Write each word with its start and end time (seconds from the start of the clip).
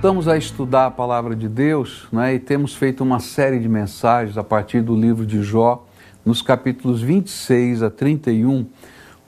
voltamos 0.00 0.28
a 0.28 0.38
estudar 0.38 0.86
a 0.86 0.90
palavra 0.90 1.36
de 1.36 1.46
Deus 1.46 2.08
né, 2.10 2.32
e 2.32 2.38
temos 2.38 2.74
feito 2.74 3.04
uma 3.04 3.20
série 3.20 3.58
de 3.58 3.68
mensagens 3.68 4.38
a 4.38 4.42
partir 4.42 4.80
do 4.80 4.96
livro 4.96 5.26
de 5.26 5.42
Jó, 5.42 5.84
nos 6.24 6.40
capítulos 6.40 7.02
26 7.02 7.82
a 7.82 7.90
31, 7.90 8.64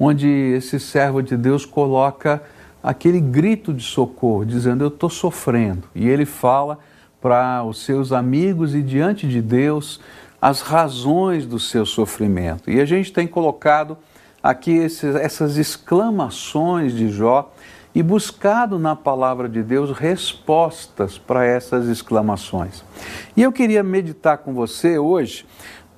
onde 0.00 0.26
esse 0.26 0.80
servo 0.80 1.22
de 1.22 1.36
Deus 1.36 1.66
coloca 1.66 2.42
aquele 2.82 3.20
grito 3.20 3.74
de 3.74 3.82
socorro, 3.82 4.46
dizendo: 4.46 4.82
Eu 4.82 4.88
estou 4.88 5.10
sofrendo. 5.10 5.82
E 5.94 6.08
ele 6.08 6.24
fala 6.24 6.78
para 7.20 7.62
os 7.64 7.84
seus 7.84 8.10
amigos 8.10 8.74
e 8.74 8.80
diante 8.80 9.28
de 9.28 9.42
Deus 9.42 10.00
as 10.40 10.62
razões 10.62 11.44
do 11.44 11.58
seu 11.58 11.84
sofrimento. 11.84 12.70
E 12.70 12.80
a 12.80 12.86
gente 12.86 13.12
tem 13.12 13.26
colocado 13.26 13.98
aqui 14.42 14.70
esses, 14.70 15.14
essas 15.16 15.58
exclamações 15.58 16.94
de 16.94 17.10
Jó 17.10 17.52
e 17.94 18.02
buscado 18.02 18.78
na 18.78 18.96
palavra 18.96 19.48
de 19.48 19.62
Deus 19.62 19.90
respostas 19.96 21.18
para 21.18 21.44
essas 21.44 21.88
exclamações. 21.88 22.82
E 23.36 23.42
eu 23.42 23.52
queria 23.52 23.82
meditar 23.82 24.38
com 24.38 24.54
você 24.54 24.98
hoje 24.98 25.46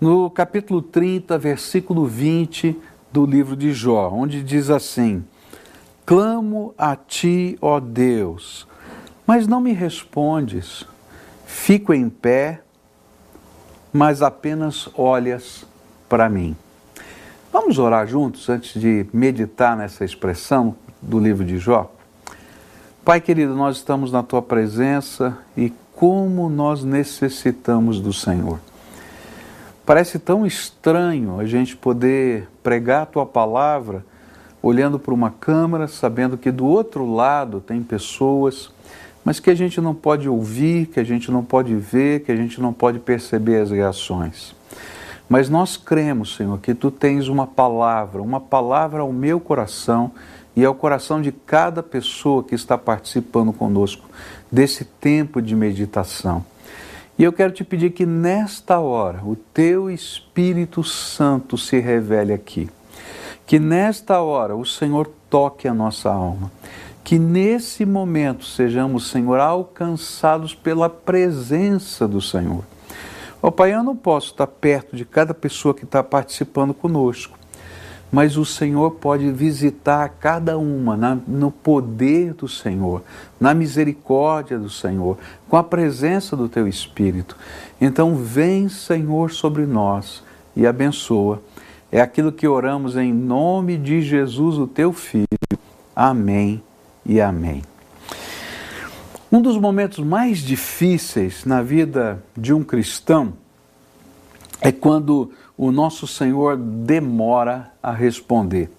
no 0.00 0.28
capítulo 0.28 0.82
30, 0.82 1.38
versículo 1.38 2.06
20 2.06 2.76
do 3.12 3.24
livro 3.24 3.56
de 3.56 3.72
Jó, 3.72 4.10
onde 4.12 4.42
diz 4.42 4.70
assim: 4.70 5.24
Clamo 6.04 6.74
a 6.76 6.96
ti, 6.96 7.56
ó 7.60 7.78
Deus, 7.78 8.66
mas 9.26 9.46
não 9.46 9.60
me 9.60 9.72
respondes. 9.72 10.84
Fico 11.46 11.94
em 11.94 12.08
pé, 12.08 12.60
mas 13.92 14.20
apenas 14.20 14.88
olhas 14.94 15.64
para 16.08 16.28
mim. 16.28 16.56
Vamos 17.52 17.78
orar 17.78 18.04
juntos 18.08 18.48
antes 18.48 18.80
de 18.80 19.06
meditar 19.12 19.76
nessa 19.76 20.04
expressão 20.04 20.74
do 21.04 21.18
livro 21.18 21.44
de 21.44 21.58
Jó? 21.58 21.90
Pai 23.04 23.20
querido, 23.20 23.54
nós 23.54 23.76
estamos 23.76 24.10
na 24.10 24.22
tua 24.22 24.40
presença 24.40 25.36
e 25.56 25.72
como 25.94 26.48
nós 26.48 26.82
necessitamos 26.82 28.00
do 28.00 28.12
Senhor. 28.12 28.58
Parece 29.84 30.18
tão 30.18 30.46
estranho 30.46 31.38
a 31.38 31.44
gente 31.44 31.76
poder 31.76 32.48
pregar 32.62 33.02
a 33.02 33.06
tua 33.06 33.26
palavra 33.26 34.04
olhando 34.62 34.98
para 34.98 35.12
uma 35.12 35.30
câmera, 35.30 35.86
sabendo 35.86 36.38
que 36.38 36.50
do 36.50 36.64
outro 36.64 37.14
lado 37.14 37.60
tem 37.60 37.82
pessoas, 37.82 38.70
mas 39.22 39.38
que 39.38 39.50
a 39.50 39.54
gente 39.54 39.80
não 39.82 39.94
pode 39.94 40.26
ouvir, 40.26 40.86
que 40.86 40.98
a 40.98 41.04
gente 41.04 41.30
não 41.30 41.44
pode 41.44 41.74
ver, 41.74 42.20
que 42.20 42.32
a 42.32 42.36
gente 42.36 42.58
não 42.62 42.72
pode 42.72 42.98
perceber 42.98 43.60
as 43.60 43.70
reações. 43.70 44.54
Mas 45.28 45.50
nós 45.50 45.76
cremos, 45.76 46.36
Senhor, 46.36 46.58
que 46.58 46.74
tu 46.74 46.90
tens 46.90 47.28
uma 47.28 47.46
palavra, 47.46 48.22
uma 48.22 48.40
palavra 48.40 49.02
ao 49.02 49.12
meu 49.12 49.38
coração 49.38 50.12
e 50.56 50.64
ao 50.64 50.74
coração 50.74 51.20
de 51.20 51.32
cada 51.32 51.82
pessoa 51.82 52.44
que 52.44 52.54
está 52.54 52.78
participando 52.78 53.52
conosco 53.52 54.08
desse 54.50 54.84
tempo 54.84 55.42
de 55.42 55.56
meditação. 55.56 56.44
E 57.18 57.22
eu 57.22 57.32
quero 57.32 57.52
te 57.52 57.62
pedir 57.62 57.90
que 57.90 58.04
nesta 58.04 58.80
hora 58.80 59.20
o 59.24 59.36
teu 59.36 59.90
Espírito 59.90 60.82
Santo 60.82 61.56
se 61.56 61.78
revele 61.78 62.32
aqui. 62.32 62.68
Que 63.46 63.58
nesta 63.58 64.20
hora 64.20 64.56
o 64.56 64.64
Senhor 64.64 65.10
toque 65.30 65.68
a 65.68 65.74
nossa 65.74 66.10
alma. 66.10 66.50
Que 67.04 67.18
nesse 67.18 67.84
momento 67.84 68.44
sejamos, 68.44 69.10
Senhor, 69.10 69.38
alcançados 69.38 70.54
pela 70.54 70.88
presença 70.88 72.08
do 72.08 72.20
Senhor. 72.20 72.64
Ó 73.42 73.48
oh, 73.48 73.52
Pai, 73.52 73.74
eu 73.74 73.82
não 73.82 73.94
posso 73.94 74.30
estar 74.30 74.46
perto 74.46 74.96
de 74.96 75.04
cada 75.04 75.34
pessoa 75.34 75.74
que 75.74 75.84
está 75.84 76.02
participando 76.02 76.72
conosco 76.72 77.38
mas 78.10 78.36
o 78.36 78.44
Senhor 78.44 78.92
pode 78.92 79.30
visitar 79.30 80.08
cada 80.20 80.56
uma 80.56 80.96
na, 80.96 81.18
no 81.26 81.50
poder 81.50 82.34
do 82.34 82.46
Senhor, 82.46 83.02
na 83.40 83.52
misericórdia 83.52 84.58
do 84.58 84.70
Senhor, 84.70 85.18
com 85.48 85.56
a 85.56 85.64
presença 85.64 86.36
do 86.36 86.48
Teu 86.48 86.68
Espírito. 86.68 87.36
Então, 87.80 88.16
vem, 88.16 88.68
Senhor, 88.68 89.30
sobre 89.30 89.66
nós 89.66 90.22
e 90.56 90.66
abençoa. 90.66 91.42
É 91.90 92.00
aquilo 92.00 92.32
que 92.32 92.46
oramos 92.46 92.96
em 92.96 93.12
nome 93.12 93.76
de 93.76 94.00
Jesus, 94.00 94.58
o 94.58 94.66
Teu 94.66 94.92
Filho. 94.92 95.26
Amém 95.94 96.62
e 97.04 97.20
amém. 97.20 97.62
Um 99.30 99.42
dos 99.42 99.58
momentos 99.58 99.98
mais 99.98 100.38
difíceis 100.38 101.44
na 101.44 101.60
vida 101.62 102.22
de 102.36 102.52
um 102.52 102.62
cristão 102.62 103.32
é 104.60 104.72
quando 104.72 105.30
o 105.56 105.70
nosso 105.70 106.06
Senhor 106.06 106.56
demora 106.56 107.70
a 107.82 107.92
responder. 107.92 108.70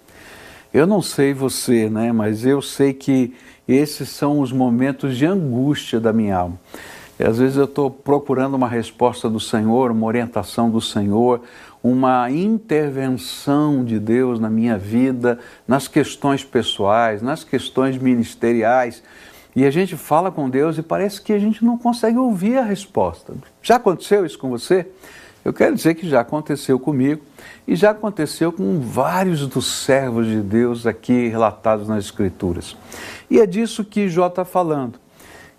Eu 0.72 0.86
não 0.86 1.00
sei 1.00 1.32
você, 1.32 1.88
né, 1.88 2.12
mas 2.12 2.44
eu 2.44 2.60
sei 2.60 2.92
que 2.92 3.34
esses 3.66 4.08
são 4.08 4.40
os 4.40 4.52
momentos 4.52 5.16
de 5.16 5.24
angústia 5.24 5.98
da 5.98 6.12
minha 6.12 6.36
alma. 6.36 6.58
E 7.18 7.24
às 7.24 7.38
vezes 7.38 7.56
eu 7.56 7.64
estou 7.64 7.90
procurando 7.90 8.54
uma 8.54 8.68
resposta 8.68 9.28
do 9.28 9.40
Senhor, 9.40 9.90
uma 9.90 10.06
orientação 10.06 10.68
do 10.70 10.80
Senhor, 10.80 11.40
uma 11.82 12.30
intervenção 12.30 13.84
de 13.84 13.98
Deus 13.98 14.38
na 14.38 14.50
minha 14.50 14.76
vida, 14.76 15.38
nas 15.66 15.88
questões 15.88 16.44
pessoais, 16.44 17.22
nas 17.22 17.42
questões 17.42 17.96
ministeriais. 17.96 19.02
E 19.54 19.64
a 19.64 19.70
gente 19.70 19.96
fala 19.96 20.30
com 20.30 20.50
Deus 20.50 20.76
e 20.76 20.82
parece 20.82 21.22
que 21.22 21.32
a 21.32 21.38
gente 21.38 21.64
não 21.64 21.78
consegue 21.78 22.18
ouvir 22.18 22.58
a 22.58 22.62
resposta. 22.62 23.32
Já 23.62 23.76
aconteceu 23.76 24.26
isso 24.26 24.38
com 24.38 24.50
você? 24.50 24.86
Eu 25.46 25.52
quero 25.52 25.76
dizer 25.76 25.94
que 25.94 26.08
já 26.08 26.22
aconteceu 26.22 26.76
comigo 26.76 27.22
e 27.68 27.76
já 27.76 27.90
aconteceu 27.92 28.50
com 28.50 28.80
vários 28.80 29.46
dos 29.46 29.64
servos 29.64 30.26
de 30.26 30.40
Deus 30.40 30.88
aqui 30.88 31.28
relatados 31.28 31.86
nas 31.86 32.06
Escrituras. 32.06 32.76
E 33.30 33.38
é 33.38 33.46
disso 33.46 33.84
que 33.84 34.08
Jó 34.08 34.26
está 34.26 34.44
falando. 34.44 34.98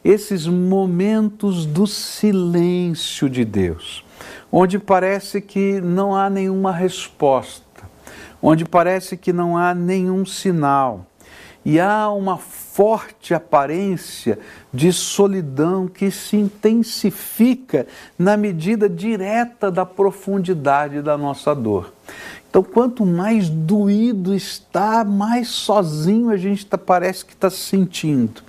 Esses 0.03 0.45
momentos 0.45 1.65
do 1.65 1.87
silêncio 1.87 3.29
de 3.29 3.45
Deus, 3.45 4.03
onde 4.51 4.77
parece 4.77 5.39
que 5.39 5.79
não 5.79 6.13
há 6.13 6.29
nenhuma 6.29 6.73
resposta, 6.73 7.63
onde 8.41 8.65
parece 8.65 9.15
que 9.15 9.31
não 9.31 9.55
há 9.55 9.73
nenhum 9.73 10.25
sinal 10.25 11.05
e 11.67 11.81
há 11.81 12.09
uma 12.09 12.37
forte 12.37 13.33
aparência 13.33 14.39
de 14.73 14.93
solidão 14.93 15.85
que 15.85 16.09
se 16.09 16.37
intensifica 16.37 17.85
na 18.17 18.37
medida 18.37 18.87
direta 18.87 19.69
da 19.69 19.85
profundidade 19.85 21.01
da 21.01 21.17
nossa 21.17 21.53
dor. 21.53 21.91
Então, 22.49 22.63
quanto 22.63 23.05
mais 23.05 23.49
doído 23.49 24.33
está, 24.33 25.03
mais 25.03 25.49
sozinho 25.49 26.29
a 26.29 26.37
gente 26.37 26.65
tá, 26.65 26.77
parece 26.77 27.25
que 27.25 27.33
está 27.33 27.49
se 27.49 27.57
sentindo. 27.57 28.41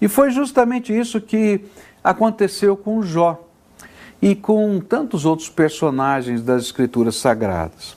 E 0.00 0.08
foi 0.08 0.32
justamente 0.32 0.92
isso 0.92 1.20
que 1.20 1.60
aconteceu 2.02 2.76
com 2.76 3.04
Jó 3.04 3.40
e 4.20 4.34
com 4.34 4.80
tantos 4.80 5.24
outros 5.24 5.48
personagens 5.48 6.42
das 6.42 6.64
Escrituras 6.64 7.14
Sagradas. 7.14 7.96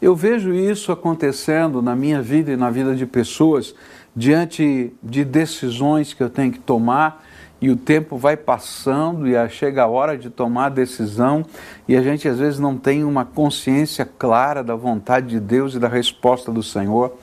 Eu 0.00 0.14
vejo 0.14 0.54
isso 0.54 0.92
acontecendo 0.92 1.82
na 1.82 1.96
minha 1.96 2.22
vida 2.22 2.52
e 2.52 2.56
na 2.56 2.70
vida 2.70 2.94
de 2.94 3.04
pessoas 3.04 3.74
diante 4.14 4.92
de 5.02 5.24
decisões 5.24 6.12
que 6.12 6.22
eu 6.22 6.30
tenho 6.30 6.52
que 6.52 6.58
tomar 6.58 7.24
e 7.60 7.70
o 7.70 7.76
tempo 7.76 8.16
vai 8.16 8.36
passando 8.36 9.26
e 9.26 9.48
chega 9.48 9.82
a 9.82 9.86
hora 9.86 10.16
de 10.16 10.30
tomar 10.30 10.66
a 10.66 10.70
decisão 10.70 11.44
e 11.88 11.96
a 11.96 12.02
gente 12.02 12.28
às 12.28 12.38
vezes 12.38 12.58
não 12.58 12.76
tem 12.76 13.04
uma 13.04 13.24
consciência 13.24 14.04
clara 14.04 14.62
da 14.62 14.76
vontade 14.76 15.28
de 15.28 15.40
Deus 15.40 15.74
e 15.74 15.78
da 15.78 15.88
resposta 15.88 16.52
do 16.52 16.62
Senhor. 16.62 17.16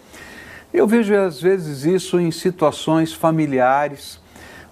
Eu 0.74 0.86
vejo 0.86 1.16
às 1.16 1.42
vezes 1.42 1.86
isso 1.86 2.20
em 2.20 2.32
situações 2.32 3.14
familiares, 3.14 4.20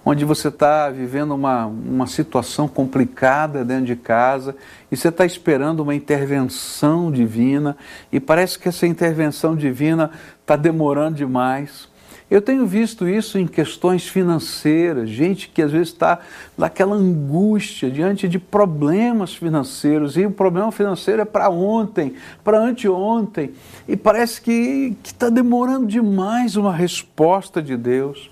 onde 0.03 0.25
você 0.25 0.49
está 0.49 0.89
vivendo 0.89 1.33
uma, 1.33 1.65
uma 1.65 2.07
situação 2.07 2.67
complicada 2.67 3.63
dentro 3.63 3.85
de 3.85 3.95
casa 3.95 4.53
e 4.91 4.97
você 4.97 5.07
está 5.07 5.25
esperando 5.25 5.79
uma 5.79 5.95
intervenção 5.95 7.09
divina 7.09 7.77
e 8.11 8.19
parece 8.19 8.59
que 8.59 8.67
essa 8.67 8.85
intervenção 8.85 9.55
divina 9.55 10.11
está 10.41 10.57
demorando 10.57 11.15
demais. 11.15 11.87
Eu 12.33 12.41
tenho 12.41 12.65
visto 12.65 13.07
isso 13.07 13.37
em 13.37 13.45
questões 13.45 14.07
financeiras, 14.07 15.07
gente 15.07 15.47
que 15.49 15.61
às 15.61 15.71
vezes 15.71 15.89
está 15.89 16.17
naquela 16.57 16.95
angústia 16.95 17.91
diante 17.91 18.27
de 18.27 18.39
problemas 18.39 19.35
financeiros, 19.35 20.17
e 20.17 20.25
o 20.25 20.31
problema 20.31 20.71
financeiro 20.71 21.21
é 21.21 21.25
para 21.25 21.47
ontem, 21.51 22.15
para 22.43 22.57
anteontem, 22.57 23.51
e 23.87 23.95
parece 23.95 24.41
que 24.41 24.97
está 25.03 25.29
demorando 25.29 25.85
demais 25.85 26.55
uma 26.55 26.73
resposta 26.73 27.61
de 27.61 27.77
Deus. 27.77 28.31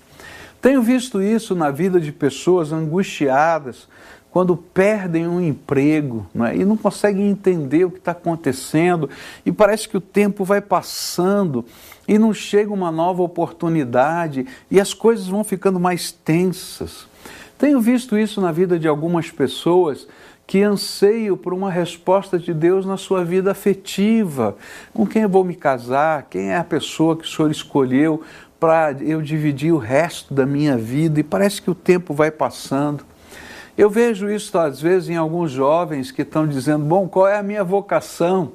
Tenho 0.60 0.82
visto 0.82 1.22
isso 1.22 1.54
na 1.54 1.70
vida 1.70 2.00
de 2.00 2.10
pessoas 2.10 2.72
angustiadas, 2.72 3.86
quando 4.32 4.56
perdem 4.56 5.28
um 5.28 5.38
emprego 5.38 6.26
não 6.34 6.46
é? 6.46 6.56
e 6.56 6.64
não 6.64 6.74
conseguem 6.74 7.28
entender 7.28 7.84
o 7.84 7.90
que 7.90 7.98
está 7.98 8.12
acontecendo, 8.12 9.10
e 9.44 9.52
parece 9.52 9.86
que 9.86 9.96
o 9.96 10.00
tempo 10.00 10.42
vai 10.42 10.62
passando 10.62 11.64
e 12.08 12.18
não 12.18 12.32
chega 12.32 12.72
uma 12.72 12.90
nova 12.90 13.22
oportunidade 13.22 14.46
e 14.70 14.80
as 14.80 14.94
coisas 14.94 15.28
vão 15.28 15.44
ficando 15.44 15.78
mais 15.78 16.10
tensas. 16.10 17.06
Tenho 17.58 17.78
visto 17.78 18.18
isso 18.18 18.40
na 18.40 18.50
vida 18.50 18.78
de 18.78 18.88
algumas 18.88 19.30
pessoas 19.30 20.08
que 20.46 20.62
anseiam 20.62 21.36
por 21.36 21.52
uma 21.52 21.70
resposta 21.70 22.38
de 22.38 22.54
Deus 22.54 22.86
na 22.86 22.96
sua 22.96 23.24
vida 23.24 23.50
afetiva. 23.50 24.56
Com 24.94 25.06
quem 25.06 25.22
eu 25.22 25.28
vou 25.28 25.44
me 25.44 25.54
casar? 25.54 26.26
Quem 26.30 26.50
é 26.50 26.56
a 26.56 26.64
pessoa 26.64 27.16
que 27.16 27.24
o 27.24 27.28
Senhor 27.28 27.50
escolheu 27.50 28.22
para 28.58 28.92
eu 29.00 29.20
dividir 29.20 29.72
o 29.72 29.78
resto 29.78 30.32
da 30.32 30.46
minha 30.46 30.76
vida 30.76 31.20
e 31.20 31.22
parece 31.22 31.60
que 31.60 31.70
o 31.70 31.74
tempo 31.74 32.14
vai 32.14 32.30
passando. 32.30 33.11
Eu 33.82 33.90
vejo 33.90 34.30
isso 34.30 34.56
às 34.56 34.80
vezes 34.80 35.08
em 35.08 35.16
alguns 35.16 35.50
jovens 35.50 36.12
que 36.12 36.22
estão 36.22 36.46
dizendo: 36.46 36.84
bom, 36.84 37.08
qual 37.08 37.26
é 37.26 37.36
a 37.36 37.42
minha 37.42 37.64
vocação? 37.64 38.52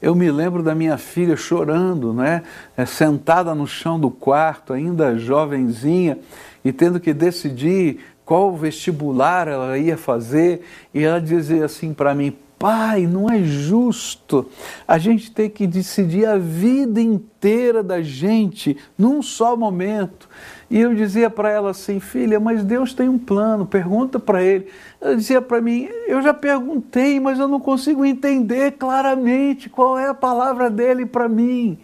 Eu 0.00 0.14
me 0.14 0.30
lembro 0.30 0.62
da 0.62 0.72
minha 0.72 0.96
filha 0.96 1.34
chorando, 1.34 2.12
né? 2.12 2.44
É, 2.76 2.86
sentada 2.86 3.56
no 3.56 3.66
chão 3.66 3.98
do 3.98 4.08
quarto, 4.08 4.72
ainda 4.72 5.18
jovenzinha, 5.18 6.16
e 6.64 6.72
tendo 6.72 7.00
que 7.00 7.12
decidir 7.12 7.98
qual 8.24 8.54
vestibular 8.54 9.48
ela 9.48 9.76
ia 9.76 9.96
fazer, 9.96 10.64
e 10.94 11.02
ela 11.02 11.20
dizia 11.20 11.64
assim 11.64 11.92
para 11.92 12.14
mim: 12.14 12.36
Pai, 12.58 13.06
não 13.06 13.30
é 13.30 13.44
justo 13.44 14.46
a 14.86 14.98
gente 14.98 15.30
ter 15.30 15.50
que 15.50 15.64
decidir 15.64 16.26
a 16.26 16.36
vida 16.36 17.00
inteira 17.00 17.84
da 17.84 18.02
gente 18.02 18.76
num 18.98 19.22
só 19.22 19.56
momento. 19.56 20.28
E 20.68 20.80
eu 20.80 20.92
dizia 20.92 21.30
para 21.30 21.50
ela 21.50 21.70
assim, 21.70 22.00
filha, 22.00 22.40
mas 22.40 22.64
Deus 22.64 22.92
tem 22.92 23.08
um 23.08 23.18
plano, 23.18 23.64
pergunta 23.64 24.18
para 24.18 24.42
Ele. 24.42 24.66
Ela 25.00 25.14
dizia 25.14 25.40
para 25.40 25.60
mim, 25.60 25.88
eu 26.08 26.20
já 26.20 26.34
perguntei, 26.34 27.20
mas 27.20 27.38
eu 27.38 27.46
não 27.46 27.60
consigo 27.60 28.04
entender 28.04 28.72
claramente 28.72 29.70
qual 29.70 29.96
é 29.96 30.08
a 30.08 30.14
palavra 30.14 30.68
dele 30.68 31.06
para 31.06 31.28
mim. 31.28 31.78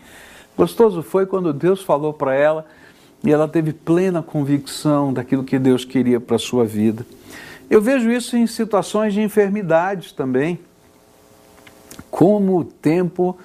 Gostoso 0.57 1.03
foi 1.03 1.25
quando 1.25 1.53
Deus 1.53 1.83
falou 1.83 2.13
para 2.13 2.35
ela 2.35 2.67
e 3.23 3.33
ela 3.33 3.47
teve 3.47 3.73
plena 3.73 4.23
convicção 4.23 5.13
daquilo 5.13 5.45
que 5.45 5.59
Deus 5.59 5.85
queria 5.85 6.21
para 6.21 6.37
a 6.37 6.39
sua 6.39 6.65
vida. 6.65 7.07
Eu 7.75 7.81
vejo 7.81 8.09
isso 8.09 8.37
em 8.37 8.47
situações 8.47 9.13
de 9.13 9.21
enfermidades 9.21 10.13
também. 10.13 10.61
Como 12.09 12.57
o 12.57 12.65
tempo 12.65 13.37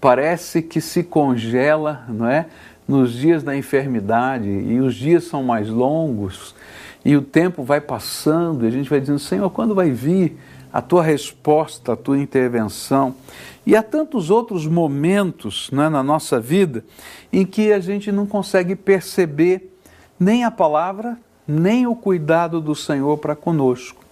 parece 0.00 0.62
que 0.62 0.80
se 0.80 1.02
congela, 1.02 2.04
não 2.08 2.24
é? 2.24 2.46
nos 2.86 3.12
dias 3.12 3.42
da 3.42 3.56
enfermidade 3.56 4.48
e 4.48 4.78
os 4.78 4.94
dias 4.94 5.24
são 5.24 5.42
mais 5.42 5.68
longos 5.68 6.54
e 7.04 7.16
o 7.16 7.22
tempo 7.22 7.64
vai 7.64 7.80
passando 7.80 8.64
e 8.64 8.68
a 8.68 8.70
gente 8.70 8.88
vai 8.88 9.00
dizendo: 9.00 9.18
Senhor, 9.18 9.50
quando 9.50 9.74
vai 9.74 9.90
vir 9.90 10.38
a 10.72 10.80
tua 10.80 11.02
resposta, 11.02 11.94
a 11.94 11.96
tua 11.96 12.16
intervenção? 12.16 13.12
E 13.66 13.74
há 13.74 13.82
tantos 13.82 14.30
outros 14.30 14.68
momentos 14.68 15.68
né, 15.72 15.88
na 15.88 16.00
nossa 16.00 16.38
vida 16.38 16.84
em 17.32 17.44
que 17.44 17.72
a 17.72 17.80
gente 17.80 18.12
não 18.12 18.24
consegue 18.24 18.76
perceber 18.76 19.76
nem 20.16 20.44
a 20.44 20.50
palavra, 20.52 21.18
nem 21.46 21.86
o 21.86 21.94
cuidado 21.94 22.60
do 22.60 22.74
Senhor 22.74 23.18
para 23.18 23.36
conosco. 23.36 24.02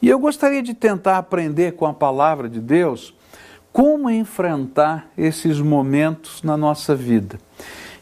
E 0.00 0.08
eu 0.08 0.18
gostaria 0.18 0.62
de 0.62 0.74
tentar 0.74 1.18
aprender 1.18 1.72
com 1.72 1.86
a 1.86 1.92
palavra 1.92 2.48
de 2.48 2.60
Deus 2.60 3.14
como 3.72 4.10
enfrentar 4.10 5.08
esses 5.16 5.60
momentos 5.60 6.42
na 6.42 6.56
nossa 6.56 6.94
vida. 6.94 7.38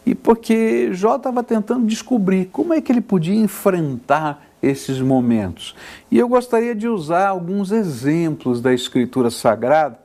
E 0.04 0.14
porque 0.14 0.90
Jó 0.92 1.16
estava 1.16 1.42
tentando 1.42 1.86
descobrir 1.86 2.46
como 2.46 2.72
é 2.72 2.80
que 2.80 2.92
ele 2.92 3.00
podia 3.00 3.34
enfrentar 3.34 4.46
esses 4.62 5.00
momentos. 5.00 5.74
E 6.10 6.18
eu 6.18 6.28
gostaria 6.28 6.74
de 6.74 6.88
usar 6.88 7.28
alguns 7.28 7.72
exemplos 7.72 8.60
da 8.60 8.72
Escritura 8.72 9.30
Sagrada, 9.30 9.98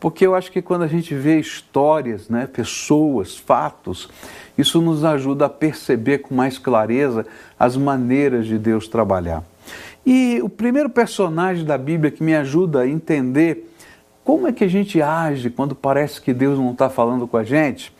porque 0.00 0.26
eu 0.26 0.34
acho 0.34 0.50
que 0.50 0.60
quando 0.60 0.82
a 0.82 0.86
gente 0.86 1.14
vê 1.14 1.38
histórias, 1.38 2.28
né, 2.28 2.46
pessoas, 2.46 3.36
fatos, 3.36 4.08
isso 4.56 4.80
nos 4.80 5.04
ajuda 5.04 5.46
a 5.46 5.50
perceber 5.50 6.18
com 6.18 6.34
mais 6.34 6.58
clareza 6.58 7.26
as 7.58 7.76
maneiras 7.76 8.46
de 8.46 8.58
Deus 8.58 8.88
trabalhar. 8.88 9.42
E 10.06 10.40
o 10.42 10.48
primeiro 10.48 10.90
personagem 10.90 11.64
da 11.64 11.78
Bíblia 11.78 12.10
que 12.10 12.22
me 12.22 12.34
ajuda 12.34 12.80
a 12.80 12.88
entender 12.88 13.70
como 14.22 14.46
é 14.46 14.52
que 14.52 14.64
a 14.64 14.68
gente 14.68 15.00
age 15.02 15.50
quando 15.50 15.74
parece 15.74 16.20
que 16.20 16.32
Deus 16.32 16.58
não 16.58 16.72
está 16.72 16.88
falando 16.88 17.26
com 17.26 17.36
a 17.36 17.44
gente 17.44 17.92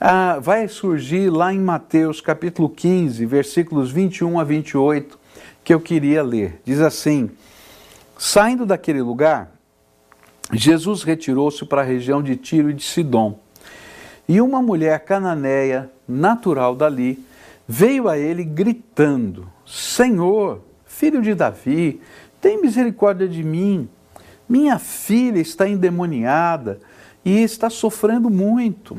ah, 0.00 0.38
vai 0.40 0.68
surgir 0.68 1.30
lá 1.30 1.52
em 1.52 1.58
Mateus 1.58 2.20
capítulo 2.20 2.68
15, 2.68 3.24
versículos 3.24 3.90
21 3.90 4.38
a 4.38 4.44
28, 4.44 5.18
que 5.62 5.72
eu 5.72 5.80
queria 5.80 6.22
ler. 6.22 6.60
Diz 6.64 6.80
assim: 6.80 7.30
Saindo 8.18 8.66
daquele 8.66 9.00
lugar, 9.00 9.52
Jesus 10.52 11.02
retirou-se 11.02 11.64
para 11.64 11.80
a 11.80 11.84
região 11.84 12.22
de 12.22 12.36
Tiro 12.36 12.70
e 12.70 12.74
de 12.74 12.82
Sidom. 12.82 13.38
E 14.28 14.40
uma 14.40 14.60
mulher 14.60 15.00
cananeia, 15.00 15.90
natural 16.06 16.74
dali, 16.74 17.24
veio 17.66 18.08
a 18.08 18.18
ele 18.18 18.44
gritando: 18.44 19.50
Senhor, 19.66 20.60
filho 20.84 21.22
de 21.22 21.34
Davi, 21.34 22.00
tem 22.40 22.60
misericórdia 22.60 23.28
de 23.28 23.42
mim. 23.42 23.88
Minha 24.48 24.78
filha 24.78 25.40
está 25.40 25.66
endemoniada 25.66 26.78
e 27.24 27.42
está 27.42 27.70
sofrendo 27.70 28.28
muito. 28.28 28.98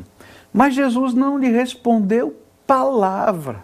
Mas 0.51 0.73
Jesus 0.73 1.13
não 1.13 1.37
lhe 1.37 1.49
respondeu 1.49 2.35
palavra. 2.65 3.63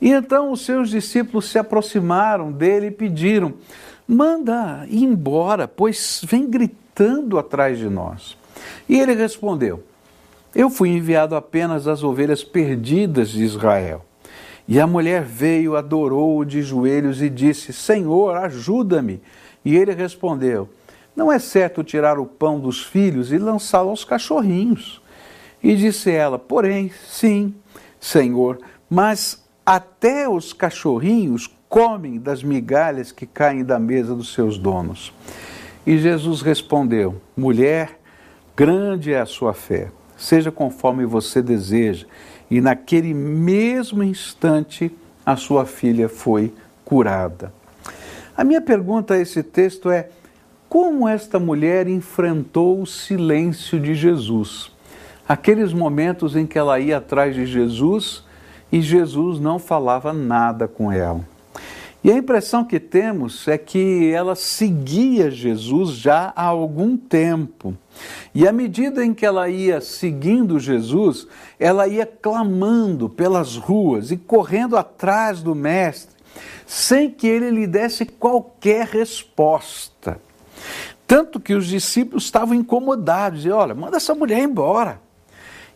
E 0.00 0.10
então 0.10 0.50
os 0.50 0.64
seus 0.64 0.90
discípulos 0.90 1.48
se 1.48 1.58
aproximaram 1.58 2.50
dele 2.50 2.86
e 2.86 2.90
pediram: 2.90 3.54
Manda 4.06 4.84
ir 4.88 5.04
embora, 5.04 5.68
pois 5.68 6.20
vem 6.24 6.48
gritando 6.50 7.38
atrás 7.38 7.78
de 7.78 7.88
nós. 7.88 8.36
E 8.88 8.98
ele 8.98 9.14
respondeu: 9.14 9.82
Eu 10.54 10.70
fui 10.70 10.90
enviado 10.90 11.34
apenas 11.34 11.88
às 11.88 12.02
ovelhas 12.02 12.44
perdidas 12.44 13.30
de 13.30 13.42
Israel. 13.42 14.04
E 14.66 14.80
a 14.80 14.86
mulher 14.86 15.22
veio, 15.22 15.76
adorou-o 15.76 16.44
de 16.44 16.62
joelhos 16.62 17.20
e 17.20 17.28
disse: 17.28 17.72
Senhor, 17.72 18.36
ajuda-me. 18.36 19.20
E 19.64 19.76
ele 19.76 19.92
respondeu: 19.92 20.68
Não 21.14 21.30
é 21.30 21.38
certo 21.38 21.82
tirar 21.82 22.18
o 22.18 22.26
pão 22.26 22.60
dos 22.60 22.82
filhos 22.82 23.32
e 23.32 23.38
lançá-lo 23.38 23.90
aos 23.90 24.04
cachorrinhos. 24.04 25.02
E 25.62 25.74
disse 25.76 26.10
ela: 26.10 26.38
Porém, 26.38 26.90
sim, 27.08 27.54
Senhor, 27.98 28.58
mas 28.88 29.44
até 29.66 30.28
os 30.28 30.52
cachorrinhos 30.52 31.50
comem 31.68 32.18
das 32.18 32.42
migalhas 32.42 33.10
que 33.10 33.26
caem 33.26 33.64
da 33.64 33.78
mesa 33.78 34.14
dos 34.14 34.32
seus 34.32 34.56
donos. 34.56 35.12
E 35.86 35.98
Jesus 35.98 36.40
respondeu: 36.40 37.20
Mulher, 37.36 37.98
grande 38.56 39.12
é 39.12 39.20
a 39.20 39.26
sua 39.26 39.52
fé, 39.52 39.90
seja 40.16 40.50
conforme 40.50 41.04
você 41.04 41.42
deseja. 41.42 42.06
E 42.50 42.60
naquele 42.60 43.14
mesmo 43.14 44.02
instante, 44.02 44.94
a 45.24 45.36
sua 45.36 45.64
filha 45.64 46.08
foi 46.08 46.52
curada. 46.84 47.52
A 48.36 48.44
minha 48.44 48.60
pergunta 48.60 49.14
a 49.14 49.18
esse 49.18 49.42
texto 49.42 49.90
é: 49.90 50.08
como 50.68 51.08
esta 51.08 51.38
mulher 51.38 51.88
enfrentou 51.88 52.80
o 52.80 52.86
silêncio 52.86 53.80
de 53.80 53.94
Jesus? 53.94 54.74
aqueles 55.28 55.72
momentos 55.72 56.36
em 56.36 56.46
que 56.46 56.58
ela 56.58 56.78
ia 56.78 56.98
atrás 56.98 57.34
de 57.34 57.46
Jesus 57.46 58.24
e 58.70 58.80
Jesus 58.80 59.40
não 59.40 59.58
falava 59.58 60.12
nada 60.12 60.68
com 60.68 60.92
ela. 60.92 61.20
E 62.04 62.12
a 62.12 62.18
impressão 62.18 62.62
que 62.62 62.78
temos 62.78 63.48
é 63.48 63.56
que 63.56 64.12
ela 64.12 64.34
seguia 64.34 65.30
Jesus 65.30 65.92
já 65.92 66.34
há 66.36 66.44
algum 66.44 66.98
tempo. 66.98 67.74
E 68.34 68.46
à 68.46 68.52
medida 68.52 69.02
em 69.02 69.14
que 69.14 69.24
ela 69.24 69.48
ia 69.48 69.80
seguindo 69.80 70.58
Jesus, 70.58 71.26
ela 71.58 71.88
ia 71.88 72.04
clamando 72.04 73.08
pelas 73.08 73.56
ruas 73.56 74.10
e 74.10 74.18
correndo 74.18 74.76
atrás 74.76 75.40
do 75.40 75.54
Mestre, 75.54 76.14
sem 76.66 77.10
que 77.10 77.26
ele 77.26 77.48
lhe 77.48 77.66
desse 77.66 78.04
qualquer 78.04 78.86
resposta. 78.86 80.20
Tanto 81.06 81.40
que 81.40 81.54
os 81.54 81.66
discípulos 81.66 82.24
estavam 82.24 82.54
incomodados, 82.54 83.46
e 83.46 83.50
olha, 83.50 83.74
manda 83.74 83.96
essa 83.96 84.14
mulher 84.14 84.42
embora. 84.42 85.00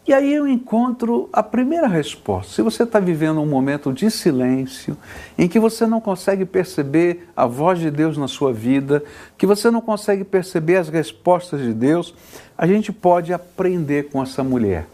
E 0.09 0.15
aí 0.15 0.33
eu 0.33 0.49
encontro 0.49 1.29
a 1.31 1.43
primeira 1.43 1.87
resposta. 1.87 2.55
Se 2.55 2.63
você 2.63 2.85
está 2.85 2.99
vivendo 2.99 3.43
um 3.43 3.47
momento 3.47 3.93
de 3.93 4.11
silêncio, 4.11 4.97
em 5.37 5.47
que 5.47 5.61
você 5.61 5.87
não 5.87 6.01
consegue 6.01 6.47
perceber 6.47 7.29
a 7.37 7.45
voz 7.45 7.79
de 7.79 7.91
Deus 7.91 8.17
na 8.17 8.27
sua 8.27 8.51
vida, 8.51 9.05
que 9.37 9.45
você 9.45 9.71
não 9.71 9.83
consegue 9.83 10.25
perceber 10.25 10.77
as 10.77 10.89
respostas 10.89 11.61
de 11.61 11.75
Deus, 11.75 12.15
a 12.57 12.67
gente 12.67 12.91
pode 12.91 13.35
aprender 13.35 14.09
com 14.09 14.23
essa 14.23 14.43
mulher. 14.43 14.87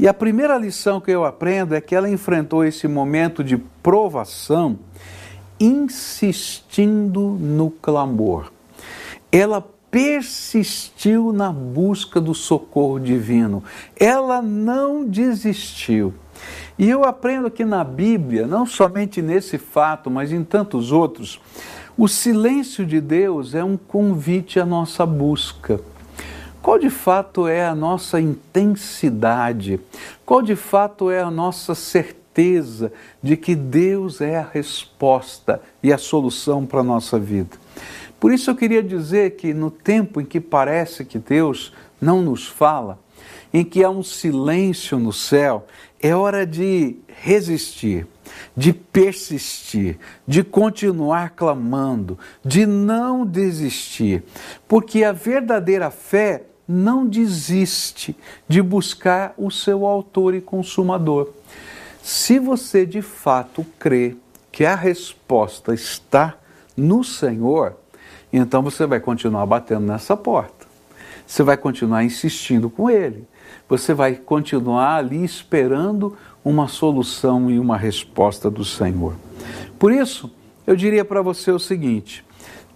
E 0.00 0.08
a 0.08 0.12
primeira 0.12 0.58
lição 0.58 1.00
que 1.00 1.12
eu 1.12 1.24
aprendo 1.24 1.72
é 1.72 1.80
que 1.80 1.94
ela 1.94 2.10
enfrentou 2.10 2.64
esse 2.64 2.88
momento 2.88 3.44
de 3.44 3.56
provação 3.56 4.80
insistindo 5.60 7.20
no 7.40 7.70
clamor. 7.70 8.50
Ela 9.30 9.64
persistiu 9.96 11.32
na 11.32 11.50
busca 11.50 12.20
do 12.20 12.34
socorro 12.34 12.98
divino. 12.98 13.64
Ela 13.98 14.42
não 14.42 15.06
desistiu. 15.06 16.12
E 16.78 16.86
eu 16.86 17.02
aprendo 17.02 17.50
que 17.50 17.64
na 17.64 17.82
Bíblia, 17.82 18.46
não 18.46 18.66
somente 18.66 19.22
nesse 19.22 19.56
fato, 19.56 20.10
mas 20.10 20.32
em 20.32 20.44
tantos 20.44 20.92
outros, 20.92 21.40
o 21.96 22.06
silêncio 22.06 22.84
de 22.84 23.00
Deus 23.00 23.54
é 23.54 23.64
um 23.64 23.78
convite 23.78 24.60
à 24.60 24.66
nossa 24.66 25.06
busca. 25.06 25.80
Qual 26.60 26.78
de 26.78 26.90
fato 26.90 27.48
é 27.48 27.66
a 27.66 27.74
nossa 27.74 28.20
intensidade? 28.20 29.80
Qual 30.26 30.42
de 30.42 30.56
fato 30.56 31.10
é 31.10 31.22
a 31.22 31.30
nossa 31.30 31.74
certeza 31.74 32.92
de 33.22 33.34
que 33.34 33.54
Deus 33.54 34.20
é 34.20 34.36
a 34.36 34.46
resposta 34.52 35.58
e 35.82 35.90
a 35.90 35.96
solução 35.96 36.66
para 36.66 36.80
a 36.80 36.84
nossa 36.84 37.18
vida? 37.18 37.56
Por 38.18 38.32
isso 38.32 38.50
eu 38.50 38.56
queria 38.56 38.82
dizer 38.82 39.36
que 39.36 39.52
no 39.52 39.70
tempo 39.70 40.20
em 40.20 40.24
que 40.24 40.40
parece 40.40 41.04
que 41.04 41.18
Deus 41.18 41.72
não 42.00 42.22
nos 42.22 42.46
fala, 42.46 42.98
em 43.52 43.64
que 43.64 43.82
há 43.84 43.90
um 43.90 44.02
silêncio 44.02 44.98
no 44.98 45.12
céu, 45.12 45.66
é 46.00 46.14
hora 46.14 46.46
de 46.46 46.96
resistir, 47.22 48.06
de 48.56 48.72
persistir, 48.72 49.98
de 50.26 50.42
continuar 50.42 51.30
clamando, 51.30 52.18
de 52.44 52.66
não 52.66 53.24
desistir, 53.24 54.22
porque 54.68 55.04
a 55.04 55.12
verdadeira 55.12 55.90
fé 55.90 56.44
não 56.68 57.06
desiste 57.06 58.16
de 58.48 58.60
buscar 58.60 59.34
o 59.36 59.50
seu 59.50 59.86
autor 59.86 60.34
e 60.34 60.40
consumador. 60.40 61.30
Se 62.02 62.38
você 62.38 62.84
de 62.84 63.02
fato 63.02 63.64
crê 63.78 64.16
que 64.50 64.64
a 64.64 64.74
resposta 64.74 65.72
está 65.74 66.36
no 66.76 67.04
Senhor, 67.04 67.76
então 68.36 68.62
você 68.62 68.86
vai 68.86 69.00
continuar 69.00 69.46
batendo 69.46 69.86
nessa 69.86 70.16
porta. 70.16 70.66
Você 71.26 71.42
vai 71.42 71.56
continuar 71.56 72.04
insistindo 72.04 72.70
com 72.70 72.88
Ele 72.88 73.26
você 73.68 73.92
vai 73.92 74.14
continuar 74.14 74.96
ali 74.96 75.24
esperando 75.24 76.16
uma 76.44 76.68
solução 76.68 77.50
e 77.50 77.58
uma 77.58 77.76
resposta 77.76 78.50
do 78.50 78.64
Senhor. 78.64 79.14
Por 79.78 79.92
isso, 79.92 80.30
eu 80.66 80.76
diria 80.76 81.04
para 81.04 81.22
você 81.22 81.50
o 81.50 81.58
seguinte: 81.58 82.24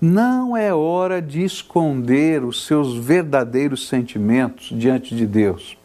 não 0.00 0.56
é 0.56 0.74
hora 0.74 1.22
de 1.22 1.44
esconder 1.44 2.44
os 2.44 2.66
seus 2.66 2.96
verdadeiros 2.96 3.88
sentimentos 3.88 4.70
diante 4.76 5.14
de 5.14 5.26
Deus. 5.26 5.78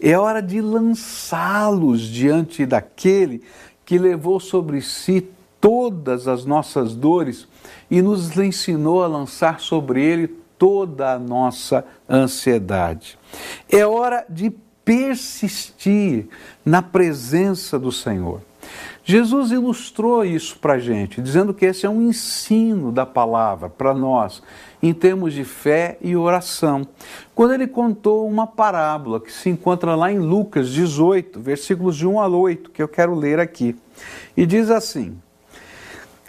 É 0.00 0.16
hora 0.16 0.42
de 0.42 0.60
lançá-los 0.60 2.02
diante 2.02 2.66
daquele 2.66 3.42
que 3.84 3.98
levou 3.98 4.38
sobre 4.38 4.80
si 4.80 5.28
todas 5.60 6.28
as 6.28 6.44
nossas 6.44 6.94
dores 6.94 7.48
e 7.90 8.02
nos 8.02 8.36
ensinou 8.36 9.02
a 9.02 9.06
lançar 9.06 9.60
sobre 9.60 10.02
ele 10.02 10.28
toda 10.58 11.12
a 11.12 11.18
nossa 11.18 11.84
ansiedade. 12.08 13.18
É 13.70 13.86
hora 13.86 14.24
de 14.28 14.52
persistir 14.84 16.28
na 16.64 16.80
presença 16.80 17.78
do 17.78 17.90
Senhor. 17.90 18.40
Jesus 19.04 19.52
ilustrou 19.52 20.24
isso 20.24 20.58
para 20.58 20.74
a 20.74 20.78
gente, 20.78 21.22
dizendo 21.22 21.54
que 21.54 21.64
esse 21.64 21.86
é 21.86 21.88
um 21.88 22.02
ensino 22.02 22.90
da 22.90 23.06
palavra 23.06 23.68
para 23.68 23.94
nós, 23.94 24.42
em 24.82 24.92
termos 24.92 25.32
de 25.32 25.44
fé 25.44 25.96
e 26.00 26.16
oração. 26.16 26.86
Quando 27.32 27.54
ele 27.54 27.68
contou 27.68 28.28
uma 28.28 28.46
parábola 28.46 29.20
que 29.20 29.32
se 29.32 29.48
encontra 29.48 29.94
lá 29.94 30.10
em 30.10 30.18
Lucas 30.18 30.70
18, 30.70 31.40
versículos 31.40 31.96
de 31.96 32.06
1 32.06 32.20
a 32.20 32.26
8, 32.26 32.70
que 32.70 32.82
eu 32.82 32.88
quero 32.88 33.14
ler 33.14 33.38
aqui. 33.38 33.76
E 34.36 34.44
diz 34.44 34.70
assim: 34.70 35.16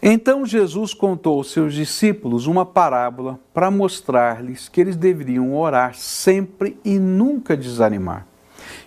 então 0.01 0.45
Jesus 0.45 0.93
contou 0.93 1.37
aos 1.37 1.51
seus 1.51 1.73
discípulos 1.73 2.45
uma 2.45 2.65
parábola 2.65 3.39
para 3.53 3.71
mostrar-lhes 3.71 4.69
que 4.69 4.79
eles 4.79 4.95
deveriam 4.95 5.55
orar 5.55 5.95
sempre 5.95 6.77
e 6.85 6.99
nunca 6.99 7.57
desanimar. 7.57 8.27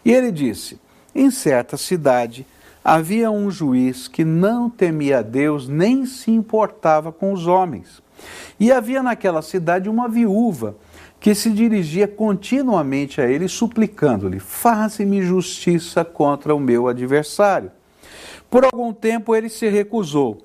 E 0.04 0.12
ele 0.12 0.30
disse: 0.30 0.80
Em 1.14 1.30
certa 1.30 1.76
cidade 1.76 2.46
havia 2.84 3.30
um 3.30 3.50
juiz 3.50 4.06
que 4.06 4.24
não 4.24 4.70
temia 4.70 5.18
a 5.18 5.22
Deus 5.22 5.68
nem 5.68 6.06
se 6.06 6.30
importava 6.30 7.12
com 7.12 7.32
os 7.32 7.46
homens. 7.46 8.02
E 8.58 8.70
havia 8.70 9.02
naquela 9.02 9.42
cidade 9.42 9.88
uma 9.88 10.08
viúva 10.08 10.76
que 11.18 11.34
se 11.34 11.50
dirigia 11.50 12.06
continuamente 12.06 13.20
a 13.20 13.28
ele, 13.28 13.48
suplicando-lhe: 13.48 14.38
Faze-me 14.38 15.22
justiça 15.22 16.04
contra 16.04 16.54
o 16.54 16.60
meu 16.60 16.86
adversário. 16.86 17.70
Por 18.48 18.64
algum 18.64 18.92
tempo 18.92 19.34
ele 19.34 19.48
se 19.48 19.68
recusou 19.68 20.42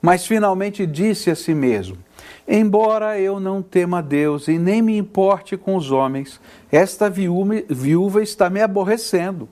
mas 0.00 0.26
finalmente 0.26 0.86
disse 0.86 1.30
a 1.30 1.34
si 1.34 1.54
mesmo: 1.54 1.98
Embora 2.46 3.20
eu 3.20 3.38
não 3.38 3.60
tema 3.60 4.02
Deus 4.02 4.48
e 4.48 4.58
nem 4.58 4.80
me 4.80 4.96
importe 4.96 5.56
com 5.56 5.76
os 5.76 5.90
homens, 5.90 6.40
esta 6.72 7.10
viúva, 7.10 8.22
está 8.22 8.48
me 8.48 8.62
aborrecendo. 8.62 9.48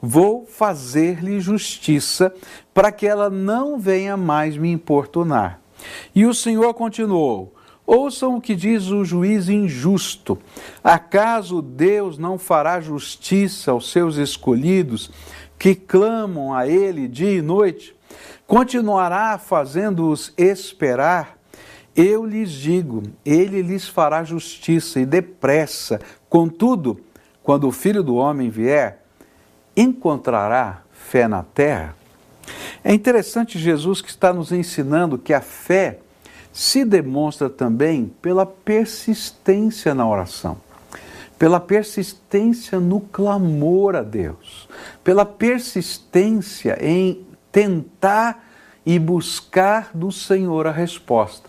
Vou 0.00 0.44
fazer-lhe 0.46 1.38
justiça 1.38 2.34
para 2.74 2.90
que 2.90 3.06
ela 3.06 3.30
não 3.30 3.78
venha 3.78 4.16
mais 4.16 4.56
me 4.56 4.70
importunar. 4.72 5.60
E 6.14 6.26
o 6.26 6.34
Senhor 6.34 6.74
continuou: 6.74 7.54
Ouçam 7.86 8.36
o 8.36 8.40
que 8.40 8.54
diz 8.54 8.88
o 8.88 9.04
juiz 9.04 9.48
injusto. 9.48 10.38
Acaso 10.82 11.62
Deus 11.62 12.18
não 12.18 12.38
fará 12.38 12.80
justiça 12.80 13.70
aos 13.70 13.90
seus 13.90 14.16
escolhidos 14.16 15.10
que 15.58 15.74
clamam 15.76 16.52
a 16.52 16.66
Ele 16.66 17.06
dia 17.06 17.32
e 17.32 17.42
noite? 17.42 17.94
Continuará 18.46 19.38
fazendo-os 19.38 20.32
esperar, 20.36 21.38
eu 21.94 22.24
lhes 22.24 22.50
digo, 22.50 23.02
ele 23.24 23.60
lhes 23.60 23.86
fará 23.86 24.24
justiça 24.24 24.98
e 25.00 25.06
depressa. 25.06 26.00
Contudo, 26.28 27.00
quando 27.42 27.68
o 27.68 27.72
filho 27.72 28.02
do 28.02 28.14
homem 28.14 28.48
vier, 28.48 29.02
encontrará 29.76 30.82
fé 30.92 31.28
na 31.28 31.42
terra? 31.42 31.94
É 32.82 32.92
interessante 32.92 33.58
Jesus 33.58 34.00
que 34.00 34.08
está 34.08 34.32
nos 34.32 34.52
ensinando 34.52 35.18
que 35.18 35.34
a 35.34 35.40
fé 35.40 35.98
se 36.52 36.84
demonstra 36.84 37.48
também 37.48 38.12
pela 38.20 38.44
persistência 38.44 39.94
na 39.94 40.06
oração, 40.08 40.58
pela 41.38 41.60
persistência 41.60 42.78
no 42.78 43.00
clamor 43.00 43.96
a 43.96 44.02
Deus, 44.02 44.68
pela 45.02 45.24
persistência 45.24 46.78
em 46.80 47.24
tentar 47.52 48.44
e 48.84 48.98
buscar 48.98 49.90
do 49.94 50.10
Senhor 50.10 50.66
a 50.66 50.72
resposta. 50.72 51.48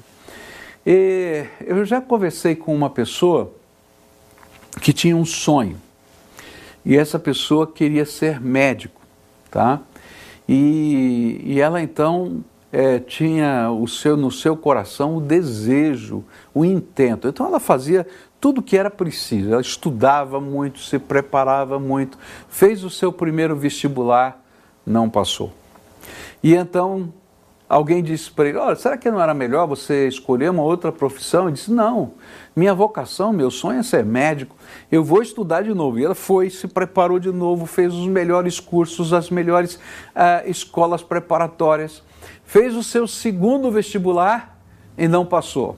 E 0.85 1.45
eu 1.61 1.83
já 1.85 2.01
conversei 2.01 2.55
com 2.55 2.75
uma 2.75 2.89
pessoa 2.89 3.51
que 4.81 4.91
tinha 4.91 5.15
um 5.15 5.25
sonho 5.25 5.79
e 6.85 6.97
essa 6.97 7.17
pessoa 7.17 7.65
queria 7.65 8.05
ser 8.05 8.41
médico, 8.41 9.01
tá? 9.49 9.79
E, 10.47 11.41
e 11.45 11.61
ela 11.61 11.81
então 11.81 12.43
é, 12.71 12.99
tinha 12.99 13.71
o 13.71 13.87
seu 13.87 14.17
no 14.17 14.29
seu 14.29 14.57
coração 14.57 15.17
o 15.17 15.21
desejo, 15.21 16.23
o 16.53 16.65
intento. 16.65 17.27
Então 17.27 17.45
ela 17.45 17.59
fazia 17.59 18.05
tudo 18.41 18.59
o 18.59 18.61
que 18.61 18.77
era 18.77 18.91
preciso. 18.91 19.53
Ela 19.53 19.61
estudava 19.61 20.41
muito, 20.41 20.79
se 20.79 20.99
preparava 20.99 21.79
muito, 21.79 22.17
fez 22.49 22.83
o 22.83 22.89
seu 22.89 23.13
primeiro 23.13 23.55
vestibular, 23.55 24.43
não 24.85 25.09
passou. 25.09 25.53
E 26.41 26.55
então 26.55 27.13
alguém 27.67 28.03
disse 28.03 28.31
para 28.31 28.49
ele: 28.49 28.57
Olha, 28.57 28.75
será 28.75 28.97
que 28.97 29.09
não 29.09 29.21
era 29.21 29.33
melhor 29.33 29.67
você 29.67 30.07
escolher 30.07 30.49
uma 30.51 30.63
outra 30.63 30.91
profissão? 30.91 31.45
Ele 31.45 31.53
disse: 31.53 31.71
Não, 31.71 32.13
minha 32.55 32.73
vocação, 32.73 33.33
meu 33.33 33.49
sonho 33.49 33.79
é 33.79 33.83
ser 33.83 34.05
médico, 34.05 34.55
eu 34.91 35.03
vou 35.03 35.21
estudar 35.21 35.63
de 35.63 35.73
novo. 35.73 35.99
E 35.99 36.05
ela 36.05 36.15
foi, 36.15 36.49
se 36.49 36.67
preparou 36.67 37.19
de 37.19 37.31
novo, 37.31 37.65
fez 37.65 37.93
os 37.93 38.07
melhores 38.07 38.59
cursos, 38.59 39.13
as 39.13 39.29
melhores 39.29 39.75
uh, 39.75 40.47
escolas 40.47 41.01
preparatórias, 41.01 42.03
fez 42.43 42.75
o 42.75 42.83
seu 42.83 43.07
segundo 43.07 43.71
vestibular 43.71 44.59
e 44.97 45.07
não 45.07 45.25
passou. 45.25 45.77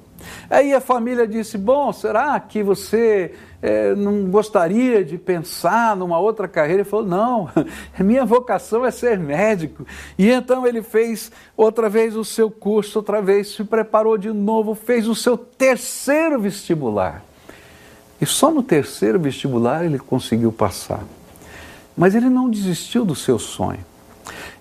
Aí 0.50 0.74
a 0.74 0.82
família 0.82 1.28
disse: 1.28 1.58
Bom, 1.58 1.92
será 1.92 2.40
que 2.40 2.62
você 2.62 3.34
é, 3.62 3.96
não 3.96 4.26
gostaria 4.26 5.04
de 5.04 5.18
pensar 5.18 5.96
numa 5.96 6.20
outra 6.20 6.48
carreira? 6.48 6.82
Ele 6.82 6.90
falou: 6.90 7.06
Não, 7.06 7.50
minha 8.00 8.26
vocação 8.26 8.86
é 8.86 8.92
ser 8.92 9.18
médico. 9.18 9.86
E 10.18 10.30
então 10.30 10.66
ele 10.66 10.82
fez 10.82 11.32
outra 11.56 11.90
vez 11.90 12.16
o 12.16 12.24
seu 12.24 12.50
curso, 12.50 13.00
outra 13.00 13.22
vez 13.22 13.56
se 13.56 13.64
preparou 13.64 14.18
de 14.18 14.32
novo, 14.32 14.76
fez 14.76 15.08
o 15.08 15.16
seu 15.16 15.38
terceiro 15.38 16.40
vestibular. 16.40 17.24
E 18.20 18.26
só 18.26 18.52
no 18.52 18.64
terceiro 18.64 19.20
vestibular 19.20 19.86
ele 19.86 20.00
conseguiu 20.00 20.52
passar. 20.52 21.04
Mas 21.98 22.16
ele 22.16 22.30
não 22.30 22.50
desistiu 22.50 23.06
do 23.06 23.16
seu 23.16 23.40
sonho. 23.40 23.86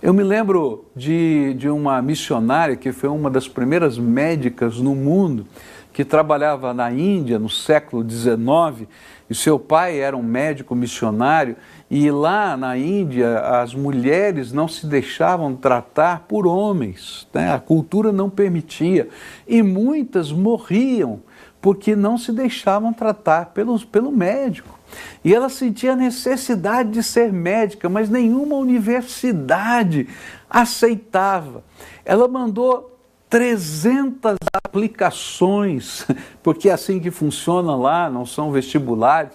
Eu 0.05 0.13
me 0.13 0.23
lembro 0.23 0.85
de, 0.95 1.55
de 1.55 1.67
uma 1.67 2.03
missionária 2.03 2.77
que 2.77 2.93
foi 2.93 3.09
uma 3.09 3.31
das 3.31 3.49
primeiras 3.49 3.97
médicas 3.97 4.77
no 4.77 4.95
mundo, 4.95 5.47
que 5.95 6.05
trabalhava 6.05 6.75
na 6.75 6.93
Índia 6.93 7.39
no 7.39 7.49
século 7.49 8.05
XIX, 8.07 8.87
e 9.31 9.35
seu 9.35 9.59
pai 9.59 10.01
era 10.01 10.15
um 10.15 10.23
médico 10.23 10.75
missionário, 10.75 11.57
e 11.91 12.11
lá 12.11 12.55
na 12.55 12.77
Índia 12.77 13.39
as 13.39 13.75
mulheres 13.75 14.53
não 14.53 14.69
se 14.69 14.87
deixavam 14.87 15.57
tratar 15.57 16.27
por 16.29 16.47
homens, 16.47 17.27
né? 17.33 17.55
a 17.55 17.59
cultura 17.59 18.13
não 18.13 18.29
permitia, 18.29 19.09
e 19.49 19.63
muitas 19.63 20.31
morriam 20.31 21.23
porque 21.64 21.97
não 21.97 22.18
se 22.18 22.30
deixavam 22.30 22.92
tratar 22.92 23.47
pelos, 23.54 23.87
pelo 23.87 24.12
médico. 24.12 24.78
E 25.25 25.35
ela 25.35 25.49
sentia 25.49 25.94
a 25.94 25.97
necessidade 25.97 26.90
de 26.90 27.02
ser 27.02 27.33
médica, 27.33 27.88
mas 27.88 28.11
nenhuma 28.11 28.56
universidade 28.56 30.06
aceitava. 30.50 31.64
Ela 32.04 32.28
mandou 32.28 32.99
300 33.30 34.37
aplicações, 34.62 36.06
porque 36.44 36.68
é 36.68 36.73
assim 36.75 37.00
que 37.00 37.11
funciona 37.11 37.75
lá, 37.75 38.11
não 38.11 38.26
são 38.26 38.52
vestibulares. 38.52 39.33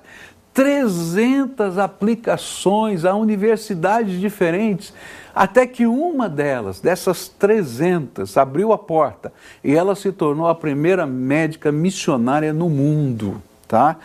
300 0.54 1.78
aplicações 1.78 3.06
a 3.06 3.16
universidades 3.16 4.20
diferentes, 4.20 4.94
até 5.34 5.66
que 5.66 5.86
uma 5.86 6.28
delas, 6.28 6.80
dessas 6.80 7.28
300, 7.28 8.36
abriu 8.36 8.74
a 8.74 8.78
porta 8.78 9.32
e 9.64 9.76
ela 9.76 9.96
se 9.96 10.12
tornou 10.12 10.48
a 10.48 10.56
primeira 10.56 11.06
médica 11.06 11.72
missionária 11.72 12.52
no 12.52 12.70
mundo, 12.70 13.42
tá? 13.68 13.98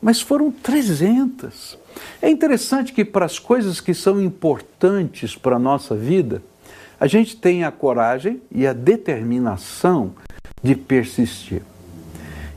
Mas 0.00 0.20
foram 0.20 0.50
300. 0.50 1.78
É 2.22 2.30
interessante 2.30 2.92
que 2.92 3.04
para 3.04 3.26
as 3.26 3.38
coisas 3.38 3.80
que 3.80 3.92
são 3.92 4.20
importantes 4.20 5.36
para 5.36 5.56
a 5.56 5.58
nossa 5.58 5.94
vida, 5.94 6.42
a 6.98 7.06
gente 7.06 7.36
tem 7.36 7.64
a 7.64 7.70
coragem 7.70 8.40
e 8.50 8.66
a 8.66 8.72
determinação 8.72 10.12
de 10.62 10.74
persistir. 10.74 11.62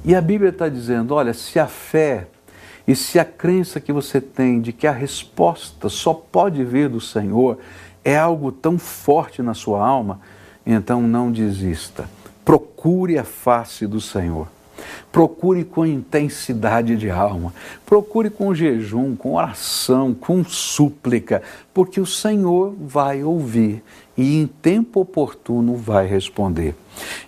E 0.06 0.14
a 0.16 0.22
Bíblia 0.22 0.50
está 0.50 0.70
dizendo: 0.70 1.14
olha, 1.14 1.34
se 1.34 1.60
a 1.60 1.68
fé 1.68 2.28
e 2.88 2.96
se 2.96 3.18
a 3.18 3.26
crença 3.26 3.80
que 3.80 3.94
você 3.94 4.20
tem 4.20 4.60
de 4.60 4.74
que 4.74 4.86
a 4.86 4.92
resposta 4.92 5.88
só 5.88 6.14
pode 6.14 6.64
vir 6.64 6.90
do 6.90 7.00
Senhor 7.00 7.58
é 8.04 8.18
algo 8.18 8.52
tão 8.52 8.78
forte 8.78 9.42
na 9.42 9.54
sua 9.54 9.86
alma, 9.86 10.20
então 10.66 11.02
não 11.02 11.32
desista. 11.32 12.10
Procure 12.44 13.18
a 13.18 13.24
face 13.24 13.88
do 13.88 14.02
Senhor. 14.02 14.48
Procure 15.14 15.64
com 15.64 15.86
intensidade 15.86 16.98
de 16.98 17.10
alma, 17.10 17.54
procure 17.86 18.30
com 18.30 18.54
jejum, 18.54 19.16
com 19.16 19.36
oração, 19.36 20.14
com 20.14 20.44
súplica, 20.44 21.42
porque 21.74 22.02
o 22.02 22.06
Senhor 22.06 22.76
vai 22.78 23.24
ouvir 23.24 23.82
e 24.18 24.42
em 24.42 24.48
tempo 24.48 25.00
oportuno 25.00 25.76
vai 25.76 26.06
responder. 26.06 26.76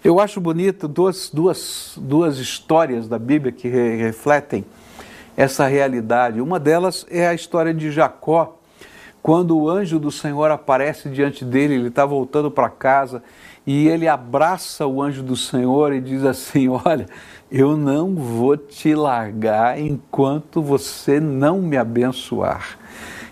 Eu 0.04 0.20
acho 0.20 0.42
bonito 0.42 0.88
duas, 0.88 1.30
duas, 1.32 1.94
duas 1.96 2.40
histórias 2.40 3.08
da 3.08 3.18
Bíblia 3.18 3.52
que 3.54 3.70
refletem 3.70 4.66
essa 5.36 5.68
realidade. 5.68 6.42
Uma 6.42 6.60
delas 6.60 7.06
é 7.10 7.28
a 7.28 7.34
história 7.34 7.74
de 7.74 7.92
Jacó, 7.92 8.58
quando 9.22 9.58
o 9.58 9.68
anjo 9.68 9.98
do 9.98 10.12
Senhor 10.12 10.52
aparece 10.52 11.10
diante 11.10 11.44
dele, 11.44 11.74
ele 11.74 11.88
está 11.88 12.06
voltando 12.06 12.52
para 12.52 12.70
casa 12.70 13.24
e 13.66 13.88
ele 13.88 14.08
abraça 14.08 14.86
o 14.86 15.02
anjo 15.02 15.24
do 15.24 15.36
Senhor 15.36 15.94
e 15.94 16.00
diz 16.00 16.24
assim: 16.24 16.68
Olha, 16.86 17.08
eu 17.52 17.76
não 17.76 18.14
vou 18.14 18.56
te 18.56 18.94
largar 18.94 19.80
enquanto 19.80 20.62
você 20.62 21.20
não 21.20 21.60
me 21.60 21.76
abençoar. 21.76 22.78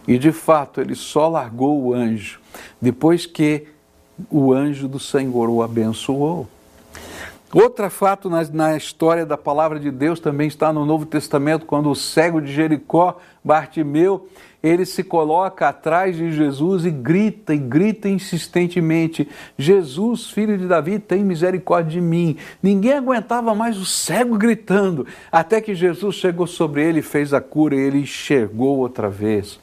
E 0.08 0.18
de 0.18 0.32
fato, 0.32 0.82
ele 0.82 0.96
só 0.96 1.30
largou 1.30 1.80
o 1.80 1.94
anjo 1.94 2.40
depois 2.82 3.26
que 3.26 3.68
o 4.30 4.52
anjo 4.52 4.88
do 4.88 5.00
Senhor 5.00 5.48
o 5.48 5.62
abençoou. 5.62 6.48
Outro 7.54 7.88
fato 7.92 8.32
na, 8.32 8.44
na, 8.52 8.76
história 8.76 9.28
da 9.28 9.38
palavra 9.38 9.80
de 9.80 9.92
Deus 9.92 10.20
também 10.20 10.48
está 10.48 10.74
no 10.74 10.88
Novo 10.88 11.06
Testamento, 11.06 11.68
quando 11.68 11.92
o 11.92 11.96
cego 11.96 12.42
de 12.42 12.52
Jericó, 12.52 13.18
Bartimeu, 13.44 14.28
ele 14.64 14.86
se 14.86 15.04
coloca 15.04 15.68
atrás 15.68 16.16
de 16.16 16.32
Jesus 16.32 16.86
e 16.86 16.90
grita, 16.90 17.54
e 17.54 17.58
grita 17.58 18.10
insistentemente: 18.10 19.28
Jesus, 19.56 20.32
filho 20.32 20.58
de 20.58 20.66
Davi, 20.66 20.98
tem 20.98 21.24
misericórdia 21.24 21.92
de 21.92 22.02
mim. 22.02 22.38
Ninguém 22.62 22.94
aguentava 22.94 23.54
mais 23.54 23.78
o 23.78 23.86
cego 23.86 24.36
gritando, 24.36 25.06
até 25.32 25.62
que 25.62 25.76
Jesus 25.76 26.16
chegou 26.16 26.48
sobre 26.48 26.82
ele, 26.82 27.02
fez 27.04 27.34
a 27.34 27.42
cura 27.42 27.76
e 27.76 27.80
ele 27.80 28.00
enxergou 28.00 28.80
outra 28.80 29.10
vez. 29.10 29.60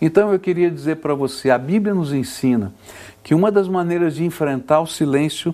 Então 0.00 0.32
eu 0.32 0.38
queria 0.38 0.70
dizer 0.70 0.96
para 0.96 1.14
você: 1.14 1.50
a 1.50 1.58
Bíblia 1.58 1.92
nos 1.92 2.12
ensina 2.12 2.72
que 3.24 3.34
uma 3.34 3.50
das 3.50 3.66
maneiras 3.66 4.14
de 4.14 4.24
enfrentar 4.24 4.80
o 4.80 4.86
silêncio 4.86 5.52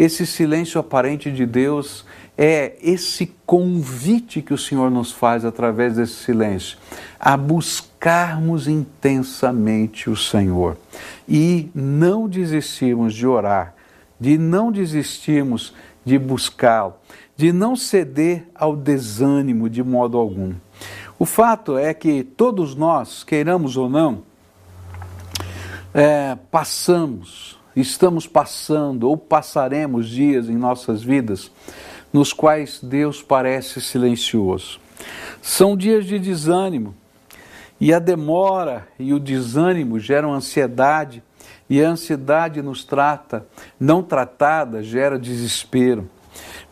esse 0.00 0.26
silêncio 0.26 0.80
aparente 0.80 1.30
de 1.30 1.44
Deus 1.44 2.06
é 2.38 2.74
esse 2.82 3.34
convite 3.44 4.40
que 4.40 4.54
o 4.54 4.56
Senhor 4.56 4.90
nos 4.90 5.12
faz 5.12 5.44
através 5.44 5.96
desse 5.96 6.14
silêncio, 6.14 6.78
a 7.18 7.36
buscarmos 7.36 8.66
intensamente 8.66 10.08
o 10.08 10.16
Senhor 10.16 10.78
e 11.28 11.68
não 11.74 12.26
desistirmos 12.26 13.14
de 13.14 13.26
orar, 13.26 13.74
de 14.18 14.38
não 14.38 14.72
desistirmos 14.72 15.74
de 16.02 16.18
buscá-lo, 16.18 16.94
de 17.36 17.52
não 17.52 17.76
ceder 17.76 18.48
ao 18.54 18.74
desânimo 18.74 19.68
de 19.68 19.82
modo 19.82 20.16
algum. 20.16 20.54
O 21.18 21.26
fato 21.26 21.76
é 21.76 21.92
que 21.92 22.24
todos 22.24 22.74
nós, 22.74 23.22
queiramos 23.22 23.76
ou 23.76 23.90
não, 23.90 24.22
é, 25.94 26.36
passamos 26.50 27.60
estamos 27.74 28.26
passando 28.26 29.08
ou 29.08 29.16
passaremos 29.16 30.08
dias 30.08 30.48
em 30.48 30.56
nossas 30.56 31.02
vidas 31.02 31.50
nos 32.12 32.32
quais 32.32 32.80
Deus 32.82 33.22
parece 33.22 33.80
silencioso. 33.80 34.80
São 35.40 35.76
dias 35.76 36.04
de 36.04 36.18
desânimo, 36.18 36.94
e 37.80 37.94
a 37.94 37.98
demora 37.98 38.86
e 38.98 39.14
o 39.14 39.20
desânimo 39.20 39.98
geram 39.98 40.34
ansiedade, 40.34 41.22
e 41.68 41.82
a 41.82 41.88
ansiedade 41.88 42.60
nos 42.60 42.84
trata, 42.84 43.46
não 43.78 44.02
tratada, 44.02 44.82
gera 44.82 45.18
desespero. 45.18 46.10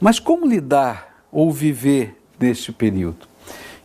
Mas 0.01 0.19
como 0.19 0.47
lidar 0.47 1.25
ou 1.31 1.53
viver 1.53 2.21
neste 2.39 2.73
período? 2.73 3.29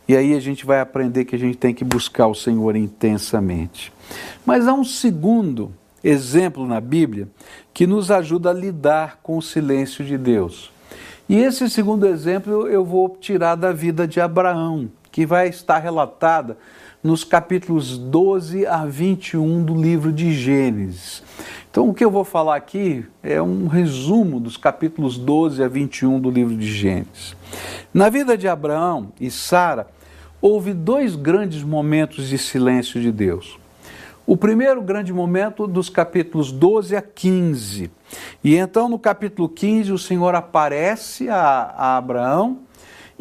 E 0.06 0.16
aí 0.16 0.34
a 0.34 0.40
gente 0.40 0.66
vai 0.66 0.80
aprender 0.80 1.24
que 1.24 1.34
a 1.34 1.38
gente 1.38 1.56
tem 1.56 1.74
que 1.74 1.84
buscar 1.84 2.26
o 2.26 2.34
Senhor 2.34 2.76
intensamente. 2.76 3.92
Mas 4.44 4.68
há 4.68 4.74
um 4.74 4.84
segundo 4.84 5.72
exemplo 6.02 6.66
na 6.66 6.80
Bíblia 6.80 7.28
que 7.72 7.86
nos 7.86 8.10
ajuda 8.10 8.50
a 8.50 8.52
lidar 8.52 9.18
com 9.22 9.38
o 9.38 9.42
silêncio 9.42 10.04
de 10.04 10.18
Deus. 10.18 10.70
E 11.26 11.36
esse 11.36 11.70
segundo 11.70 12.06
exemplo 12.06 12.68
eu 12.68 12.84
vou 12.84 13.16
tirar 13.18 13.54
da 13.54 13.72
vida 13.72 14.06
de 14.06 14.20
Abraão, 14.20 14.90
que 15.10 15.24
vai 15.24 15.48
estar 15.48 15.78
relatada 15.78 16.58
nos 17.04 17.22
capítulos 17.22 17.98
12 17.98 18.66
a 18.66 18.86
21 18.86 19.62
do 19.62 19.74
livro 19.74 20.10
de 20.10 20.32
Gênesis. 20.32 21.22
Então, 21.70 21.90
o 21.90 21.92
que 21.92 22.02
eu 22.02 22.10
vou 22.10 22.24
falar 22.24 22.56
aqui 22.56 23.04
é 23.22 23.42
um 23.42 23.66
resumo 23.66 24.40
dos 24.40 24.56
capítulos 24.56 25.18
12 25.18 25.62
a 25.62 25.68
21 25.68 26.18
do 26.18 26.30
livro 26.30 26.56
de 26.56 26.66
Gênesis. 26.66 27.36
Na 27.92 28.08
vida 28.08 28.38
de 28.38 28.48
Abraão 28.48 29.12
e 29.20 29.30
Sara, 29.30 29.86
houve 30.40 30.72
dois 30.72 31.14
grandes 31.14 31.62
momentos 31.62 32.26
de 32.26 32.38
silêncio 32.38 32.98
de 32.98 33.12
Deus. 33.12 33.58
O 34.26 34.34
primeiro 34.34 34.80
grande 34.80 35.12
momento 35.12 35.66
dos 35.66 35.90
capítulos 35.90 36.50
12 36.50 36.96
a 36.96 37.02
15. 37.02 37.90
E 38.42 38.56
então, 38.56 38.88
no 38.88 38.98
capítulo 38.98 39.46
15, 39.46 39.92
o 39.92 39.98
Senhor 39.98 40.34
aparece 40.34 41.28
a, 41.28 41.74
a 41.76 41.96
Abraão 41.98 42.60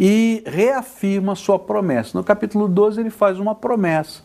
e 0.05 0.43
reafirma 0.45 1.33
sua 1.33 1.57
promessa. 1.57 2.17
No 2.17 2.25
capítulo 2.25 2.67
12, 2.67 2.99
ele 2.99 3.09
faz 3.09 3.39
uma 3.39 3.55
promessa 3.55 4.21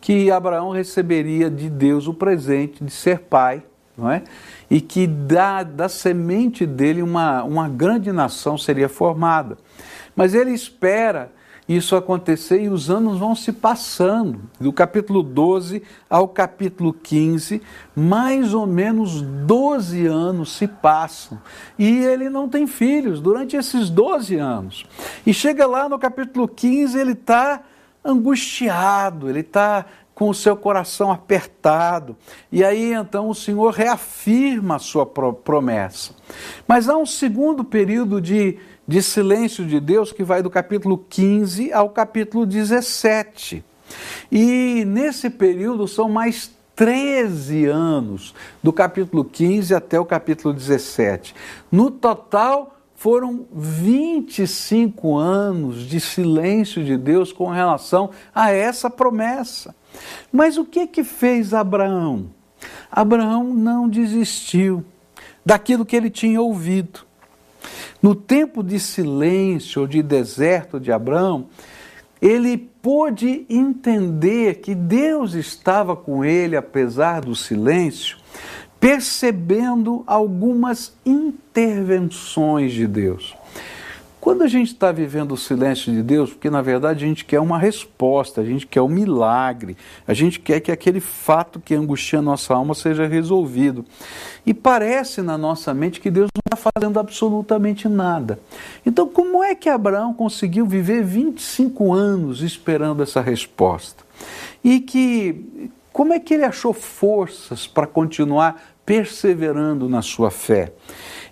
que 0.00 0.30
Abraão 0.30 0.70
receberia 0.70 1.50
de 1.50 1.68
Deus 1.68 2.06
o 2.06 2.14
presente 2.14 2.84
de 2.84 2.92
ser 2.92 3.18
pai, 3.18 3.60
não 3.98 4.08
é? 4.08 4.22
E 4.70 4.80
que 4.80 5.04
da, 5.04 5.64
da 5.64 5.88
semente 5.88 6.64
dele 6.64 7.02
uma, 7.02 7.42
uma 7.42 7.68
grande 7.68 8.12
nação 8.12 8.56
seria 8.56 8.88
formada. 8.88 9.58
Mas 10.14 10.32
ele 10.32 10.52
espera 10.52 11.32
isso 11.68 11.96
acontecer 11.96 12.62
e 12.62 12.68
os 12.68 12.90
anos 12.90 13.18
vão 13.18 13.34
se 13.34 13.52
passando. 13.52 14.40
Do 14.60 14.72
capítulo 14.72 15.22
12 15.22 15.82
ao 16.08 16.28
capítulo 16.28 16.92
15, 16.92 17.60
mais 17.94 18.54
ou 18.54 18.66
menos 18.66 19.20
12 19.20 20.06
anos 20.06 20.52
se 20.52 20.68
passam. 20.68 21.40
E 21.76 21.98
ele 21.98 22.30
não 22.30 22.48
tem 22.48 22.66
filhos 22.66 23.20
durante 23.20 23.56
esses 23.56 23.90
12 23.90 24.36
anos. 24.36 24.86
E 25.26 25.34
chega 25.34 25.66
lá 25.66 25.88
no 25.88 25.98
capítulo 25.98 26.46
15, 26.46 26.98
ele 26.98 27.12
está 27.12 27.62
angustiado, 28.04 29.28
ele 29.28 29.40
está 29.40 29.84
com 30.14 30.30
o 30.30 30.34
seu 30.34 30.56
coração 30.56 31.12
apertado. 31.12 32.16
E 32.50 32.64
aí 32.64 32.94
então 32.94 33.28
o 33.28 33.34
Senhor 33.34 33.70
reafirma 33.70 34.76
a 34.76 34.78
sua 34.78 35.04
promessa. 35.04 36.14
Mas 36.66 36.88
há 36.88 36.96
um 36.96 37.04
segundo 37.04 37.62
período 37.62 38.18
de 38.18 38.56
de 38.86 39.02
silêncio 39.02 39.64
de 39.66 39.80
Deus 39.80 40.12
que 40.12 40.22
vai 40.22 40.42
do 40.42 40.50
capítulo 40.50 40.98
15 41.08 41.72
ao 41.72 41.90
capítulo 41.90 42.46
17. 42.46 43.64
E 44.30 44.84
nesse 44.86 45.30
período 45.30 45.88
são 45.88 46.08
mais 46.08 46.50
13 46.74 47.66
anos, 47.66 48.34
do 48.62 48.72
capítulo 48.72 49.24
15 49.24 49.74
até 49.74 49.98
o 49.98 50.04
capítulo 50.04 50.52
17. 50.52 51.34
No 51.72 51.90
total, 51.90 52.76
foram 52.96 53.46
25 53.52 55.16
anos 55.16 55.82
de 55.82 56.00
silêncio 56.00 56.84
de 56.84 56.96
Deus 56.96 57.32
com 57.32 57.48
relação 57.48 58.10
a 58.34 58.50
essa 58.50 58.90
promessa. 58.90 59.74
Mas 60.32 60.58
o 60.58 60.64
que 60.64 60.86
que 60.86 61.04
fez 61.04 61.54
Abraão? 61.54 62.30
Abraão 62.90 63.44
não 63.54 63.88
desistiu 63.88 64.84
daquilo 65.44 65.84
que 65.84 65.94
ele 65.94 66.10
tinha 66.10 66.40
ouvido. 66.40 67.05
No 68.02 68.14
tempo 68.14 68.62
de 68.62 68.78
silêncio 68.78 69.82
ou 69.82 69.88
de 69.88 70.02
deserto 70.02 70.78
de 70.78 70.92
Abraão, 70.92 71.46
ele 72.20 72.56
pôde 72.56 73.44
entender 73.48 74.60
que 74.60 74.74
Deus 74.74 75.34
estava 75.34 75.94
com 75.94 76.24
ele, 76.24 76.56
apesar 76.56 77.20
do 77.20 77.34
silêncio, 77.34 78.18
percebendo 78.78 80.02
algumas 80.06 80.96
intervenções 81.04 82.72
de 82.72 82.86
Deus. 82.86 83.34
Quando 84.26 84.42
a 84.42 84.48
gente 84.48 84.72
está 84.72 84.90
vivendo 84.90 85.30
o 85.30 85.36
silêncio 85.36 85.92
de 85.92 86.02
Deus, 86.02 86.30
porque 86.30 86.50
na 86.50 86.60
verdade 86.60 87.04
a 87.04 87.06
gente 87.06 87.24
quer 87.24 87.38
uma 87.38 87.56
resposta, 87.60 88.40
a 88.40 88.44
gente 88.44 88.66
quer 88.66 88.82
um 88.82 88.88
milagre, 88.88 89.76
a 90.04 90.12
gente 90.12 90.40
quer 90.40 90.58
que 90.58 90.72
aquele 90.72 90.98
fato 90.98 91.60
que 91.60 91.76
angustia 91.76 92.18
a 92.18 92.22
nossa 92.22 92.52
alma 92.52 92.74
seja 92.74 93.06
resolvido. 93.06 93.84
E 94.44 94.52
parece 94.52 95.22
na 95.22 95.38
nossa 95.38 95.72
mente 95.72 96.00
que 96.00 96.10
Deus 96.10 96.26
não 96.34 96.42
está 96.44 96.70
fazendo 96.72 96.98
absolutamente 96.98 97.88
nada. 97.88 98.40
Então, 98.84 99.08
como 99.08 99.44
é 99.44 99.54
que 99.54 99.68
Abraão 99.68 100.12
conseguiu 100.12 100.66
viver 100.66 101.04
25 101.04 101.94
anos 101.94 102.42
esperando 102.42 103.04
essa 103.04 103.20
resposta? 103.20 104.02
E 104.64 104.80
que 104.80 105.70
como 105.92 106.12
é 106.12 106.18
que 106.18 106.34
ele 106.34 106.44
achou 106.44 106.72
forças 106.72 107.68
para 107.68 107.86
continuar 107.86 108.60
perseverando 108.86 109.88
na 109.88 110.00
sua 110.00 110.30
fé? 110.30 110.72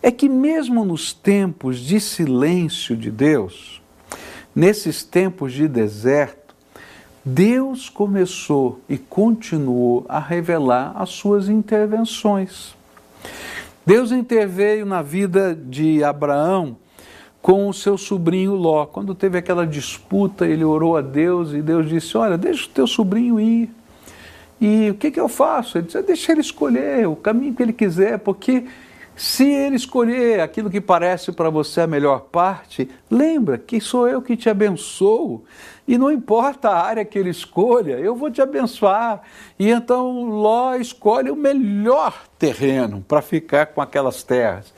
É 0.03 0.11
que, 0.11 0.29
mesmo 0.29 0.85
nos 0.85 1.15
tempos 1.15 1.79
de 1.79 1.99
silêncio 1.99 2.95
de 2.95 3.11
Deus, 3.11 3.81
nesses 4.55 5.03
tempos 5.03 5.53
de 5.53 5.67
deserto, 5.67 6.55
Deus 7.25 7.89
começou 7.89 8.81
e 8.87 8.99
continuou 8.99 10.05
a 10.07 10.19
revelar 10.19 10.93
as 10.95 11.09
suas 11.09 11.49
intervenções. 11.49 12.75
Deus 13.87 14.13
interveio 14.13 14.85
na 14.85 15.01
vida 15.01 15.55
de 15.55 16.05
Abraão 16.05 16.77
com 17.41 17.69
o 17.69 17.75
seu 17.75 17.99
sobrinho 17.99 18.55
Ló. 18.55 18.87
Quando 18.87 19.15
teve 19.15 19.37
aquela 19.39 19.67
disputa, 19.67 20.47
ele 20.47 20.65
orou 20.65 20.97
a 20.97 21.03
Deus 21.03 21.53
e 21.53 21.61
Deus 21.61 21.89
disse: 21.89 22.17
Olha, 22.17 22.37
deixa 22.39 22.67
o 22.67 22.71
teu 22.71 22.87
sobrinho 22.87 23.39
ir. 23.39 23.71
E 24.67 24.89
o 24.89 24.95
que, 24.95 25.11
que 25.11 25.21
eu 25.21 25.29
faço? 25.29 25.77
Ele 25.77 25.85
disse: 25.85 26.01
Deixa 26.01 26.33
ele 26.33 26.41
escolher 26.41 27.07
o 27.07 27.15
caminho 27.15 27.53
que 27.55 27.63
ele 27.63 27.73
quiser, 27.75 28.19
porque 28.19 28.65
se 29.15 29.47
ele 29.47 29.77
escolher 29.77 30.41
aquilo 30.41 30.71
que 30.71 30.81
parece 30.81 31.33
para 31.33 31.51
você 31.51 31.83
a 31.83 31.87
melhor 31.87 32.21
parte, 32.33 32.89
lembra 33.11 33.59
que 33.59 33.79
sou 33.79 34.09
eu 34.09 34.23
que 34.23 34.39
te 34.39 34.49
abençoo. 34.49 35.45
E 35.87 35.99
não 35.99 36.11
importa 36.11 36.71
a 36.71 36.83
área 36.83 37.05
que 37.05 37.19
ele 37.19 37.29
escolha, 37.29 37.99
eu 37.99 38.17
vou 38.17 38.31
te 38.31 38.41
abençoar. 38.41 39.21
E 39.59 39.69
então 39.69 40.31
Ló 40.31 40.75
escolhe 40.77 41.31
o 41.31 41.37
melhor 41.37 42.25
terreno 42.39 43.05
para 43.07 43.21
ficar 43.21 43.67
com 43.67 43.83
aquelas 43.83 44.23
terras. 44.23 44.73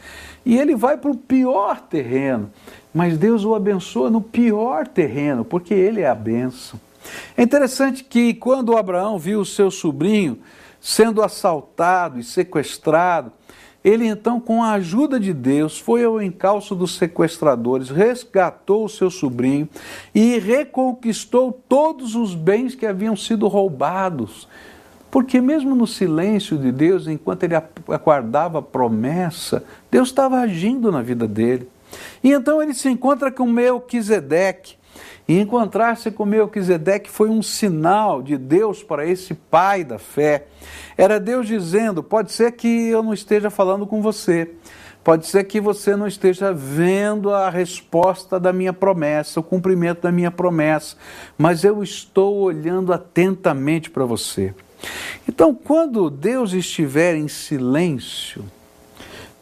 E 0.45 0.59
ele 0.59 0.75
vai 0.75 0.97
para 0.97 1.13
o 1.13 1.17
pior 1.17 1.81
terreno. 1.81 2.51
Mas 2.93 3.17
Deus 3.17 3.45
o 3.45 3.55
abençoa 3.55 4.11
no 4.11 4.21
pior 4.21 4.89
terreno, 4.89 5.45
porque 5.45 5.73
ele 5.73 6.01
é 6.01 6.09
a 6.09 6.15
bênção. 6.15 6.81
É 7.37 7.43
interessante 7.43 8.05
que 8.05 8.35
quando 8.35 8.77
Abraão 8.77 9.19
viu 9.19 9.41
o 9.41 9.47
seu 9.47 9.71
sobrinho 9.71 10.39
sendo 10.81 11.23
assaltado 11.23 12.19
e 12.19 12.25
sequestrado, 12.25 13.33
ele 13.87 14.05
então, 14.05 14.41
com 14.41 14.65
a 14.65 14.73
ajuda 14.73 15.21
de 15.21 15.33
Deus, 15.33 15.79
foi 15.79 16.03
ao 16.03 16.21
encalço 16.21 16.75
dos 16.75 16.97
sequestradores, 16.97 17.89
resgatou 17.89 18.85
o 18.85 18.89
seu 18.89 19.11
sobrinho 19.13 19.69
e 20.13 20.41
reconquistou 20.41 21.53
todos 21.69 22.17
os 22.17 22.35
bens 22.35 22.75
que 22.75 22.85
haviam 22.85 23.15
sido 23.15 23.47
roubados. 23.47 24.49
Porque, 25.09 25.41
mesmo 25.41 25.77
no 25.77 25.87
silêncio 25.87 26.59
de 26.59 26.73
Deus, 26.73 27.07
enquanto 27.07 27.45
ele 27.45 27.55
aguardava 27.55 28.59
a 28.59 28.63
promessa, 28.63 29.65
Deus 29.89 30.09
estava 30.09 30.41
agindo 30.41 30.91
na 30.91 31.01
vida 31.01 31.29
dele. 31.29 31.69
E 32.25 32.33
então 32.33 32.61
ele 32.61 32.75
se 32.75 32.89
encontra 32.89 33.31
com 33.31 33.47
Melquisedeque. 33.47 34.77
E 35.29 35.41
encontrar-se 35.41 36.11
com 36.11 36.25
Melquisedeque 36.25 37.11
foi 37.11 37.29
um 37.29 37.43
sinal 37.43 38.23
de 38.23 38.39
Deus 38.39 38.83
para 38.83 39.05
esse 39.05 39.35
pai 39.35 39.83
da 39.83 39.99
fé. 39.99 40.47
Era 40.97 41.19
Deus 41.19 41.49
dizendo: 41.49 42.03
pode 42.03 42.31
ser 42.31 42.53
que 42.53 42.89
eu 42.89 43.03
não 43.03 43.13
esteja 43.13 43.51
falando 43.51 43.87
com 43.87 44.01
você, 44.01 44.53
pode 45.03 45.27
ser 45.27 45.43
que 45.45 45.61
você 45.61 45.97
não 45.97 46.07
esteja 46.07 46.53
vendo 46.53 47.35
a 47.35 47.51
resposta 47.51 48.39
da 48.39 48.53
minha 48.53 48.73
promessa, 48.73 49.41
o 49.41 49.43
cumprimento 49.43 50.03
da 50.03 50.13
minha 50.13 50.31
promessa, 50.31 50.97
mas 51.37 51.65
eu 51.65 51.83
estou 51.83 52.37
olhando 52.37 52.93
atentamente 52.93 53.91
para 53.91 54.05
você. 54.05 54.55
Então, 55.29 55.53
quando 55.53 56.09
Deus 56.09 56.53
estiver 56.53 57.17
em 57.17 57.27
silêncio, 57.27 58.45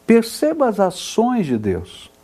perceba 0.07 0.67
as 0.67 0.79
ações 0.79 1.45
de 1.45 1.59
Deus 1.59 2.14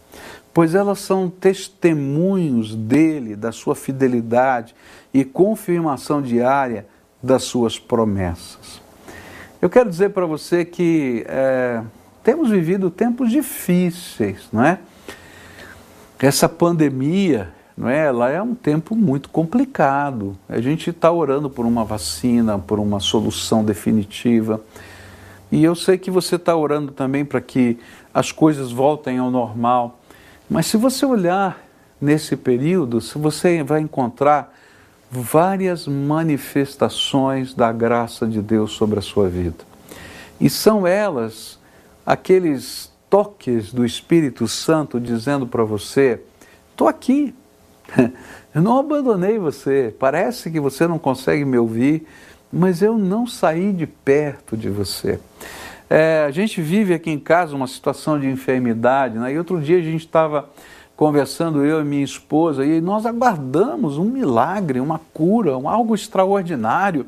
pois 0.53 0.75
elas 0.75 0.99
são 0.99 1.29
testemunhos 1.29 2.75
dele, 2.75 3.35
da 3.35 3.51
sua 3.51 3.75
fidelidade 3.75 4.75
e 5.13 5.23
confirmação 5.23 6.21
diária 6.21 6.85
das 7.21 7.43
suas 7.43 7.79
promessas. 7.79 8.81
Eu 9.61 9.69
quero 9.69 9.89
dizer 9.89 10.09
para 10.09 10.25
você 10.25 10.65
que 10.65 11.23
é, 11.27 11.81
temos 12.23 12.49
vivido 12.49 12.89
tempos 12.89 13.29
difíceis, 13.29 14.47
não 14.51 14.63
é? 14.63 14.79
Essa 16.19 16.49
pandemia, 16.49 17.49
não 17.77 17.89
é? 17.89 18.05
Ela 18.05 18.29
é 18.29 18.41
um 18.41 18.53
tempo 18.53 18.95
muito 18.95 19.29
complicado. 19.29 20.37
A 20.49 20.59
gente 20.59 20.89
está 20.89 21.11
orando 21.11 21.49
por 21.49 21.65
uma 21.65 21.85
vacina, 21.85 22.59
por 22.59 22.79
uma 22.79 22.99
solução 22.99 23.63
definitiva. 23.63 24.61
E 25.51 25.63
eu 25.63 25.75
sei 25.75 25.97
que 25.97 26.09
você 26.09 26.35
está 26.35 26.55
orando 26.55 26.91
também 26.91 27.25
para 27.25 27.41
que 27.41 27.77
as 28.13 28.31
coisas 28.31 28.71
voltem 28.71 29.17
ao 29.17 29.29
normal. 29.29 29.99
Mas 30.51 30.65
se 30.65 30.75
você 30.75 31.05
olhar 31.05 31.63
nesse 32.01 32.35
período, 32.35 32.99
você 33.15 33.63
vai 33.63 33.79
encontrar 33.79 34.53
várias 35.09 35.87
manifestações 35.87 37.53
da 37.53 37.71
graça 37.71 38.27
de 38.27 38.41
Deus 38.41 38.73
sobre 38.73 38.99
a 38.99 39.01
sua 39.01 39.29
vida. 39.29 39.63
E 40.41 40.49
são 40.49 40.85
elas 40.85 41.57
aqueles 42.05 42.91
toques 43.09 43.71
do 43.71 43.85
Espírito 43.85 44.45
Santo 44.45 44.99
dizendo 44.99 45.47
para 45.47 45.63
você: 45.63 46.19
estou 46.71 46.89
aqui, 46.89 47.33
eu 48.53 48.61
não 48.61 48.77
abandonei 48.77 49.39
você. 49.39 49.95
Parece 49.97 50.51
que 50.51 50.59
você 50.59 50.85
não 50.85 50.99
consegue 50.99 51.45
me 51.45 51.57
ouvir, 51.57 52.05
mas 52.51 52.81
eu 52.81 52.97
não 52.97 53.25
saí 53.25 53.71
de 53.71 53.87
perto 53.87 54.57
de 54.57 54.69
você. 54.69 55.17
É, 55.93 56.23
a 56.25 56.31
gente 56.31 56.61
vive 56.61 56.93
aqui 56.93 57.11
em 57.11 57.19
casa 57.19 57.53
uma 57.53 57.67
situação 57.67 58.17
de 58.17 58.25
enfermidade, 58.25 59.19
né? 59.19 59.33
e 59.33 59.37
outro 59.37 59.59
dia 59.59 59.77
a 59.77 59.81
gente 59.81 60.05
estava 60.05 60.47
conversando, 60.95 61.65
eu 61.65 61.81
e 61.81 61.83
minha 61.83 62.05
esposa, 62.05 62.65
e 62.65 62.79
nós 62.79 63.05
aguardamos 63.05 63.97
um 63.97 64.05
milagre, 64.05 64.79
uma 64.79 65.01
cura, 65.13 65.57
um, 65.57 65.67
algo 65.67 65.93
extraordinário. 65.93 67.05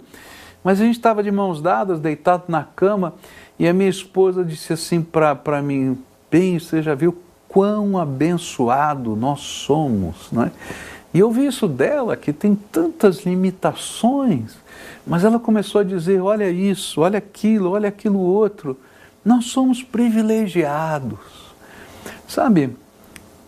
Mas 0.61 0.81
a 0.81 0.83
gente 0.83 0.97
estava 0.97 1.23
de 1.23 1.31
mãos 1.31 1.61
dadas, 1.61 1.97
deitado 1.97 2.43
na 2.49 2.63
cama, 2.63 3.13
e 3.57 3.65
a 3.69 3.71
minha 3.71 3.89
esposa 3.89 4.43
disse 4.43 4.73
assim 4.73 5.01
para 5.01 5.61
mim: 5.61 5.97
Bem, 6.29 6.59
você 6.59 6.81
já 6.81 6.93
viu 6.93 7.17
quão 7.47 7.97
abençoado 7.97 9.15
nós 9.15 9.39
somos, 9.39 10.29
né? 10.29 10.51
E 11.13 11.19
eu 11.19 11.29
vi 11.31 11.45
isso 11.45 11.67
dela, 11.67 12.17
que 12.17 12.33
tem 12.33 12.55
tantas 12.55 13.23
limitações, 13.23 14.55
mas 15.05 15.23
ela 15.23 15.39
começou 15.39 15.81
a 15.81 15.83
dizer: 15.83 16.19
olha 16.19 16.49
isso, 16.49 17.01
olha 17.01 17.19
aquilo, 17.19 17.71
olha 17.71 17.89
aquilo 17.89 18.19
outro. 18.19 18.77
Nós 19.23 19.45
somos 19.45 19.83
privilegiados. 19.83 21.19
Sabe, 22.27 22.75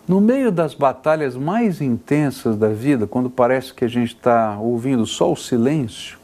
no 0.08 0.22
meio 0.22 0.52
das 0.52 0.76
batalhas 0.76 1.36
mais 1.36 1.82
intensas 1.82 2.56
da 2.56 2.70
vida, 2.70 3.08
quando 3.08 3.30
parece 3.30 3.74
que 3.74 3.84
a 3.84 3.88
gente 3.88 4.16
está 4.16 4.58
ouvindo 4.60 5.06
só 5.08 5.32
o 5.32 5.36
silêncio, 5.36 6.20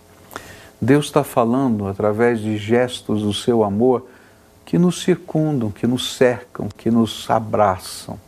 Deus 0.80 1.06
está 1.06 1.24
falando 1.24 1.88
através 1.88 2.40
de 2.40 2.58
gestos 2.58 3.24
do 3.24 3.34
seu 3.34 3.64
amor 3.64 4.08
que 4.64 4.78
nos 4.78 5.02
circundam, 5.04 5.72
que 5.72 5.88
nos 5.88 6.16
cercam, 6.16 6.70
que 6.78 6.92
nos 6.92 7.30
abraçam. 7.30 8.20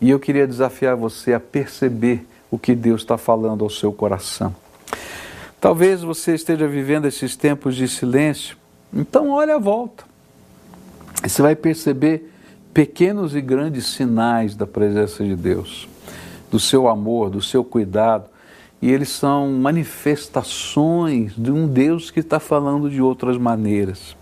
E 0.00 0.10
eu 0.10 0.20
queria 0.20 0.46
desafiar 0.46 0.94
você 0.94 1.32
a 1.32 1.40
perceber 1.40 2.26
o 2.54 2.58
que 2.58 2.72
Deus 2.72 3.00
está 3.00 3.18
falando 3.18 3.64
ao 3.64 3.70
seu 3.70 3.92
coração. 3.92 4.54
Talvez 5.60 6.02
você 6.02 6.34
esteja 6.36 6.68
vivendo 6.68 7.06
esses 7.06 7.34
tempos 7.34 7.74
de 7.74 7.88
silêncio, 7.88 8.56
então 8.92 9.30
olhe 9.30 9.50
a 9.50 9.58
volta. 9.58 10.04
Você 11.20 11.42
vai 11.42 11.56
perceber 11.56 12.30
pequenos 12.72 13.34
e 13.34 13.40
grandes 13.40 13.86
sinais 13.86 14.54
da 14.54 14.68
presença 14.68 15.24
de 15.24 15.34
Deus, 15.34 15.88
do 16.48 16.60
seu 16.60 16.86
amor, 16.86 17.28
do 17.28 17.42
seu 17.42 17.64
cuidado, 17.64 18.26
e 18.80 18.88
eles 18.88 19.08
são 19.08 19.50
manifestações 19.50 21.34
de 21.36 21.50
um 21.50 21.66
Deus 21.66 22.08
que 22.08 22.20
está 22.20 22.38
falando 22.38 22.88
de 22.88 23.02
outras 23.02 23.36
maneiras. 23.36 24.16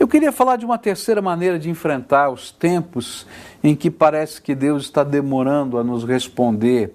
Eu 0.00 0.08
queria 0.08 0.32
falar 0.32 0.56
de 0.56 0.64
uma 0.64 0.78
terceira 0.78 1.22
maneira 1.22 1.60
de 1.60 1.70
enfrentar 1.70 2.28
os 2.28 2.50
tempos 2.50 3.24
em 3.62 3.76
que 3.76 3.88
parece 3.88 4.42
que 4.42 4.54
Deus 4.54 4.82
está 4.82 5.04
demorando 5.04 5.78
a 5.78 5.84
nos 5.84 6.02
responder 6.02 6.92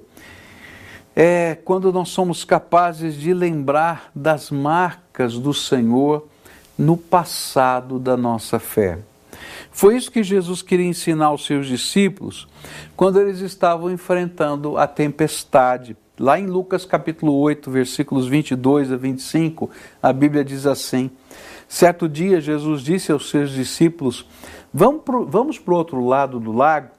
é 1.24 1.54
quando 1.54 1.94
nós 1.94 2.10
somos 2.10 2.44
capazes 2.44 3.14
de 3.14 3.32
lembrar 3.32 4.10
das 4.16 4.50
marcas 4.50 5.38
do 5.38 5.54
Senhor 5.54 6.28
no 6.76 6.98
passado 6.98 8.00
da 8.00 8.18
nossa 8.18 8.58
fé. 8.58 8.98
Foi 9.72 9.96
isso 9.96 10.12
que 10.12 10.24
Jesus 10.24 10.64
queria 10.64 10.88
ensinar 10.88 11.28
aos 11.28 11.46
seus 11.46 11.68
discípulos 11.68 12.48
quando 12.98 13.22
eles 13.22 13.40
estavam 13.40 13.92
enfrentando 13.92 14.80
a 14.80 14.88
tempestade. 14.88 15.96
Lá 16.20 16.40
em 16.40 16.48
Lucas 16.48 16.86
capítulo 16.86 17.36
8, 17.36 17.70
versículos 17.70 18.28
22 18.28 18.92
a 18.92 18.98
25, 18.98 19.70
a 20.02 20.12
Bíblia 20.12 20.44
diz 20.44 20.66
assim: 20.66 21.12
Certo 21.70 22.10
dia 22.10 22.42
Jesus 22.42 22.82
disse 22.82 23.12
aos 23.12 23.30
seus 23.30 23.52
discípulos: 23.52 24.26
Vamos 24.74 25.60
para 25.60 25.72
o 25.72 25.78
outro 25.78 26.04
lado 26.04 26.40
do 26.40 26.52
lago. 26.52 26.90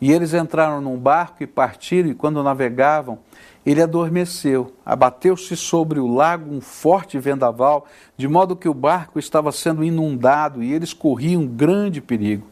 E 0.00 0.12
eles 0.12 0.34
entraram 0.34 0.80
num 0.80 0.98
barco 0.98 1.42
e 1.42 1.46
partiram, 1.46 2.10
e 2.10 2.14
quando 2.14 2.42
navegavam, 2.42 3.18
ele 3.66 3.82
adormeceu. 3.82 4.72
Abateu-se 4.86 5.56
sobre 5.56 5.98
o 5.98 6.06
lago 6.06 6.54
um 6.54 6.60
forte 6.60 7.18
vendaval, 7.18 7.86
de 8.16 8.28
modo 8.28 8.54
que 8.54 8.68
o 8.68 8.74
barco 8.74 9.18
estava 9.18 9.50
sendo 9.50 9.82
inundado 9.82 10.62
e 10.62 10.72
eles 10.72 10.92
corriam 10.92 11.44
grande 11.44 12.00
perigo. 12.00 12.46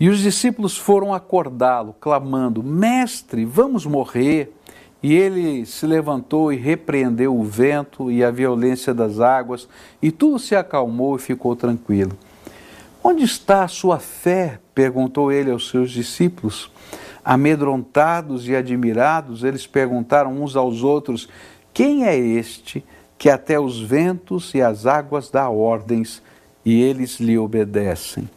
E 0.00 0.08
os 0.08 0.18
discípulos 0.18 0.76
foram 0.76 1.14
acordá-lo, 1.14 1.94
clamando: 2.00 2.60
Mestre, 2.60 3.44
vamos 3.44 3.86
morrer. 3.86 4.52
E 5.00 5.12
ele 5.12 5.66
se 5.66 5.84
levantou 5.84 6.52
e 6.52 6.56
repreendeu 6.56 7.36
o 7.36 7.42
vento 7.42 8.08
e 8.08 8.22
a 8.22 8.30
violência 8.30 8.94
das 8.94 9.18
águas, 9.18 9.68
e 10.00 10.12
tudo 10.12 10.38
se 10.38 10.54
acalmou 10.54 11.16
e 11.16 11.18
ficou 11.18 11.56
tranquilo. 11.56 12.16
Onde 13.02 13.24
está 13.24 13.64
a 13.64 13.68
sua 13.68 13.98
fé? 13.98 14.60
perguntou 14.72 15.32
ele 15.32 15.50
aos 15.50 15.68
seus 15.68 15.90
discípulos. 15.90 16.70
Amedrontados 17.24 18.48
e 18.48 18.56
admirados, 18.56 19.44
eles 19.44 19.66
perguntaram 19.66 20.42
uns 20.42 20.56
aos 20.56 20.82
outros: 20.82 21.28
Quem 21.72 22.04
é 22.04 22.16
este 22.16 22.84
que 23.16 23.30
até 23.30 23.60
os 23.60 23.80
ventos 23.80 24.52
e 24.54 24.60
as 24.60 24.86
águas 24.86 25.30
dá 25.30 25.48
ordens 25.48 26.20
e 26.64 26.82
eles 26.82 27.20
lhe 27.20 27.38
obedecem? 27.38 28.28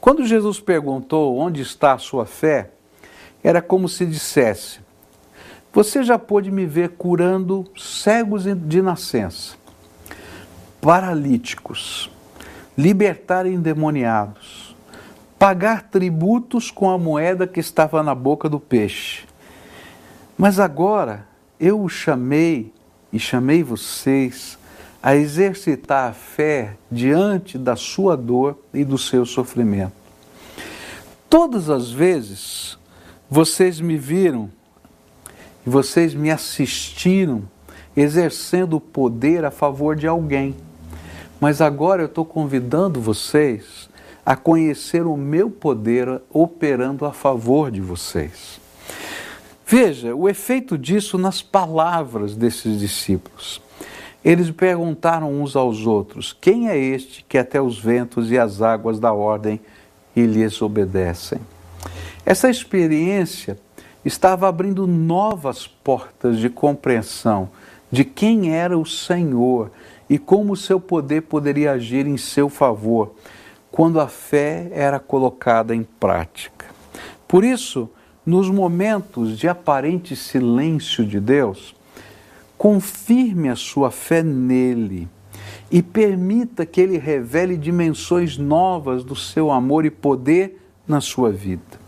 Quando 0.00 0.24
Jesus 0.26 0.60
perguntou 0.60 1.36
onde 1.38 1.62
está 1.62 1.94
a 1.94 1.98
sua 1.98 2.26
fé, 2.26 2.70
era 3.42 3.60
como 3.60 3.88
se 3.88 4.06
dissesse: 4.06 4.78
Você 5.72 6.02
já 6.02 6.18
pôde 6.18 6.50
me 6.50 6.66
ver 6.66 6.90
curando 6.90 7.66
cegos 7.76 8.44
de 8.44 8.80
nascença, 8.80 9.56
paralíticos, 10.80 12.10
libertar 12.78 13.44
endemoniados, 13.44 14.63
pagar 15.38 15.90
tributos 15.90 16.70
com 16.70 16.90
a 16.90 16.98
moeda 16.98 17.46
que 17.46 17.60
estava 17.60 18.02
na 18.02 18.14
boca 18.14 18.48
do 18.48 18.58
peixe. 18.58 19.24
Mas 20.36 20.58
agora 20.58 21.26
eu 21.58 21.80
o 21.82 21.88
chamei 21.88 22.72
e 23.12 23.18
chamei 23.18 23.62
vocês 23.62 24.58
a 25.02 25.14
exercitar 25.14 26.10
a 26.10 26.12
fé 26.12 26.76
diante 26.90 27.58
da 27.58 27.76
sua 27.76 28.16
dor 28.16 28.58
e 28.72 28.84
do 28.84 28.96
seu 28.96 29.26
sofrimento. 29.26 29.92
Todas 31.28 31.68
as 31.68 31.90
vezes 31.90 32.78
vocês 33.28 33.80
me 33.80 33.96
viram 33.96 34.50
e 35.66 35.70
vocês 35.70 36.14
me 36.14 36.30
assistiram 36.30 37.42
exercendo 37.96 38.76
o 38.76 38.80
poder 38.80 39.44
a 39.44 39.50
favor 39.50 39.94
de 39.94 40.06
alguém. 40.06 40.54
Mas 41.40 41.60
agora 41.60 42.02
eu 42.02 42.06
estou 42.06 42.24
convidando 42.24 43.00
vocês 43.00 43.88
a 44.24 44.34
conhecer 44.34 45.06
o 45.06 45.16
meu 45.16 45.50
poder 45.50 46.20
operando 46.30 47.04
a 47.04 47.12
favor 47.12 47.70
de 47.70 47.80
vocês. 47.80 48.60
Veja 49.66 50.14
o 50.14 50.28
efeito 50.28 50.78
disso 50.78 51.18
nas 51.18 51.42
palavras 51.42 52.36
desses 52.36 52.78
discípulos. 52.78 53.60
Eles 54.24 54.50
perguntaram 54.50 55.32
uns 55.32 55.54
aos 55.54 55.86
outros: 55.86 56.36
Quem 56.38 56.68
é 56.68 56.78
este 56.78 57.24
que 57.28 57.36
até 57.36 57.60
os 57.60 57.78
ventos 57.78 58.30
e 58.30 58.38
as 58.38 58.62
águas 58.62 58.98
da 58.98 59.12
ordem 59.12 59.60
e 60.16 60.22
lhes 60.22 60.60
obedecem? 60.62 61.40
Essa 62.24 62.48
experiência 62.48 63.58
estava 64.04 64.48
abrindo 64.48 64.86
novas 64.86 65.66
portas 65.66 66.38
de 66.38 66.48
compreensão 66.48 67.50
de 67.90 68.04
quem 68.04 68.54
era 68.54 68.78
o 68.78 68.86
Senhor 68.86 69.70
e 70.08 70.18
como 70.18 70.52
o 70.52 70.56
seu 70.56 70.80
poder 70.80 71.22
poderia 71.22 71.72
agir 71.72 72.06
em 72.06 72.16
seu 72.16 72.48
favor 72.48 73.14
quando 73.74 73.98
a 73.98 74.06
fé 74.06 74.70
era 74.70 75.00
colocada 75.00 75.74
em 75.74 75.82
prática. 75.82 76.66
Por 77.26 77.42
isso, 77.42 77.90
nos 78.24 78.48
momentos 78.48 79.36
de 79.36 79.48
aparente 79.48 80.14
silêncio 80.14 81.04
de 81.04 81.18
Deus, 81.18 81.74
confirme 82.56 83.48
a 83.48 83.56
sua 83.56 83.90
fé 83.90 84.22
nele 84.22 85.08
e 85.72 85.82
permita 85.82 86.64
que 86.64 86.80
ele 86.80 86.98
revele 86.98 87.56
dimensões 87.56 88.38
novas 88.38 89.02
do 89.02 89.16
seu 89.16 89.50
amor 89.50 89.84
e 89.84 89.90
poder 89.90 90.64
na 90.86 91.00
sua 91.00 91.32
vida. 91.32 91.80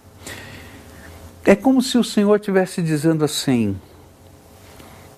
É 1.44 1.54
como 1.54 1.80
se 1.80 1.96
o 1.96 2.02
Senhor 2.02 2.34
estivesse 2.34 2.82
dizendo 2.82 3.24
assim: 3.24 3.76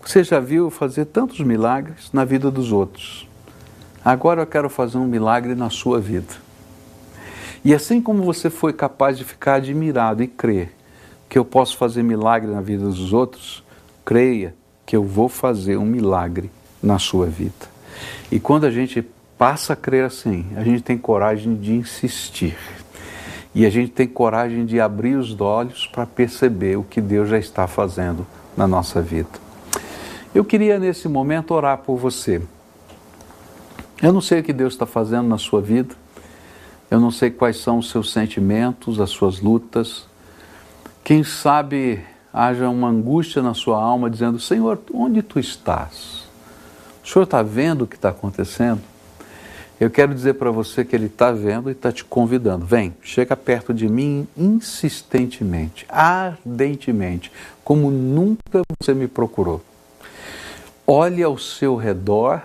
você 0.05 0.23
já 0.23 0.39
viu 0.39 0.69
fazer 0.69 1.07
tantos 1.07 1.41
milagres 1.41 2.13
na 2.13 2.27
vida 2.27 2.51
dos 2.51 2.73
outros. 2.73 3.27
Agora 4.05 4.43
eu 4.43 4.47
quero 4.47 4.69
fazer 4.69 4.99
um 4.99 5.07
milagre 5.07 5.55
na 5.55 5.71
sua 5.71 5.99
vida. 5.99 6.47
E 7.65 7.75
assim 7.75 8.01
como 8.01 8.23
você 8.23 8.49
foi 8.49 8.73
capaz 8.73 9.19
de 9.19 9.25
ficar 9.25 9.55
admirado 9.55 10.23
e 10.23 10.27
crer 10.27 10.73
que 11.29 11.39
eu 11.39 11.45
posso 11.45 11.77
fazer 11.77 12.03
milagre 12.03 12.51
na 12.51 12.61
vida 12.61 12.85
dos 12.85 13.13
outros, 13.13 13.63
creia 14.05 14.55
que 14.87 14.97
eu 14.97 15.05
vou 15.05 15.29
fazer 15.29 15.77
um 15.77 15.85
milagre 15.85 16.51
na 16.83 16.99
sua 16.99 17.27
vida. 17.27 17.79
E 18.31 18.41
quando 18.41 18.65
a 18.65 18.71
gente 18.71 19.05
passa 19.37 19.75
a 19.75 19.77
crer 19.77 20.05
assim, 20.05 20.47
a 20.57 20.65
gente 20.65 20.83
tem 20.83 20.97
coragem 20.97 21.55
de 21.55 21.75
insistir. 21.75 22.57
E 23.55 23.67
a 23.67 23.71
gente 23.71 23.91
tem 23.91 24.07
coragem 24.07 24.65
de 24.65 24.81
abrir 24.81 25.17
os 25.17 25.39
olhos 25.41 25.87
para 25.87 26.07
perceber 26.07 26.77
o 26.77 26.85
que 26.85 27.01
Deus 27.01 27.29
já 27.29 27.39
está 27.39 27.67
fazendo 27.67 28.27
na 28.57 28.67
nossa 28.67 29.03
vida. 29.03 29.29
Eu 30.35 30.45
queria 30.45 30.79
nesse 30.79 31.09
momento 31.09 31.55
orar 31.55 31.79
por 31.79 31.97
você. 31.97 32.41
Eu 34.03 34.13
não 34.13 34.21
sei 34.21 34.41
o 34.41 34.43
que 34.43 34.53
Deus 34.53 34.75
está 34.75 34.87
fazendo 34.87 35.27
na 35.27 35.39
sua 35.39 35.61
vida, 35.61 35.95
eu 36.91 36.99
não 36.99 37.11
sei 37.11 37.31
quais 37.31 37.59
são 37.59 37.79
os 37.79 37.91
seus 37.91 38.13
sentimentos, 38.13 39.01
as 39.01 39.11
suas 39.11 39.41
lutas. 39.41 40.07
Quem 41.05 41.23
sabe 41.23 42.03
haja 42.33 42.69
uma 42.69 42.89
angústia 42.89 43.43
na 43.43 43.55
sua 43.55 43.83
alma 43.83 44.09
dizendo: 44.09 44.39
Senhor, 44.41 44.79
onde 44.93 45.23
tu 45.23 45.39
estás? 45.39 46.25
O 47.05 47.09
Senhor 47.09 47.25
está 47.25 47.43
vendo 47.43 47.83
o 47.83 47.87
que 47.87 47.97
está 47.97 48.11
acontecendo? 48.11 48.81
Eu 49.81 49.91
quero 49.91 50.13
dizer 50.13 50.35
para 50.35 50.51
você 50.51 50.85
que 50.85 50.97
Ele 50.97 51.07
está 51.07 51.31
vendo 51.31 51.69
e 51.69 51.73
está 51.73 51.93
te 51.93 52.05
convidando. 52.05 52.67
Vem, 52.67 52.95
chega 53.01 53.37
perto 53.37 53.73
de 53.73 53.89
mim 53.89 54.27
insistentemente, 54.37 55.87
ardentemente, 55.89 57.31
como 57.63 57.91
nunca 57.91 58.63
você 58.81 58.93
me 58.93 59.07
procurou. 59.07 59.63
Olhe 60.85 61.23
ao 61.23 61.39
seu 61.39 61.77
redor 61.77 62.43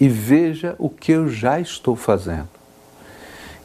e 0.00 0.08
veja 0.08 0.74
o 0.78 0.88
que 0.88 1.12
eu 1.12 1.28
já 1.28 1.60
estou 1.60 1.94
fazendo. 1.94 2.53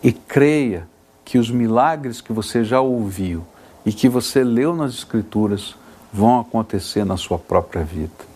E 0.03 0.12
creia 0.12 0.88
que 1.25 1.38
os 1.38 1.51
milagres 1.51 2.21
que 2.21 2.33
você 2.33 2.63
já 2.63 2.81
ouviu 2.81 3.45
e 3.85 3.91
que 3.91 4.09
você 4.09 4.43
leu 4.43 4.75
nas 4.75 4.93
Escrituras 4.93 5.75
vão 6.12 6.39
acontecer 6.39 7.05
na 7.05 7.17
sua 7.17 7.38
própria 7.38 7.83
vida. 7.83 8.29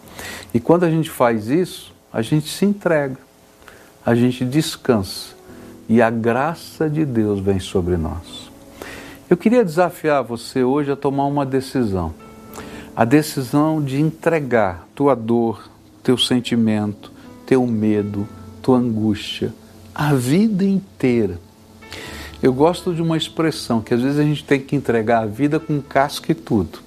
E 0.54 0.60
quando 0.60 0.84
a 0.84 0.89
gente 0.89 1.10
faz 1.10 1.47
isso, 1.47 1.93
a 2.12 2.21
gente 2.21 2.49
se 2.49 2.65
entrega, 2.65 3.17
a 4.06 4.13
gente 4.13 4.45
descansa 4.45 5.34
e 5.89 6.02
a 6.02 6.10
graça 6.10 6.89
de 6.89 7.06
Deus 7.06 7.39
vem 7.39 7.60
sobre 7.60 7.97
nós. 7.97 8.52
Eu 9.30 9.38
queria 9.38 9.65
desafiar 9.65 10.23
você 10.23 10.63
hoje 10.63 10.91
a 10.91 10.95
tomar 10.95 11.26
uma 11.26 11.45
decisão 11.45 12.13
a 12.95 13.06
decisão 13.06 13.82
de 13.84 13.99
entregar 13.99 14.88
tua 14.93 15.15
dor, 15.15 15.67
teu 16.04 16.17
sentimento, 16.17 17.12
teu 17.45 17.65
medo, 17.65 18.28
tua 18.62 18.78
angústia, 18.78 19.54
a 19.95 20.13
vida 20.13 20.63
inteira. 20.63 21.39
Eu 22.43 22.51
gosto 22.51 22.93
de 22.93 23.01
uma 23.01 23.15
expressão 23.15 23.79
que 23.79 23.93
às 23.93 24.01
vezes 24.01 24.19
a 24.19 24.23
gente 24.23 24.43
tem 24.43 24.60
que 24.60 24.75
entregar 24.75 25.23
a 25.23 25.25
vida 25.25 25.62
com 25.62 25.82
casca 25.82 26.34
e 26.34 26.36
tudo. 26.36 26.79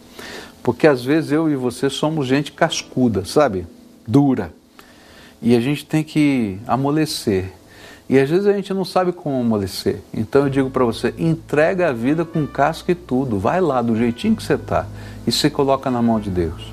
Porque 0.63 0.87
às 0.87 1.03
vezes 1.03 1.33
eu 1.33 1.51
e 1.51 1.57
você 1.57 1.89
somos 1.89 2.27
gente 2.27 2.53
cascuda, 2.53 3.25
sabe? 3.25 3.67
Dura. 4.07 4.53
E 5.41 5.57
a 5.57 5.61
gente 5.61 5.87
tem 5.87 6.05
que 6.05 6.59
amolecer. 6.67 7.55
E 8.07 8.19
às 8.19 8.29
vezes 8.29 8.47
a 8.47 8.53
gente 8.53 8.75
não 8.75 8.85
sabe 8.85 9.13
como 9.13 9.41
amolecer. 9.41 10.03
Então 10.13 10.43
eu 10.43 10.51
digo 10.51 10.69
para 10.69 10.85
você: 10.85 11.15
entrega 11.17 11.89
a 11.89 11.93
vida 11.93 12.23
com 12.23 12.47
casca 12.47 12.93
e 12.93 12.95
tudo. 12.95 13.39
Vai 13.39 13.59
lá 13.63 13.81
do 13.81 13.97
jeitinho 13.97 14.37
que 14.37 14.43
você 14.43 14.57
está 14.57 14.87
e 15.27 15.33
se 15.33 15.49
coloca 15.49 15.91
na 15.91 16.03
mão 16.03 16.21
de 16.21 16.29
Deus. 16.29 16.71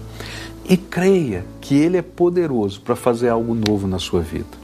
E 0.68 0.76
creia 0.76 1.46
que 1.62 1.74
Ele 1.74 1.96
é 1.96 2.02
poderoso 2.02 2.82
para 2.82 2.98
fazer 2.98 3.30
algo 3.30 3.56
novo 3.56 3.88
na 3.88 3.98
sua 3.98 4.20
vida. 4.20 4.62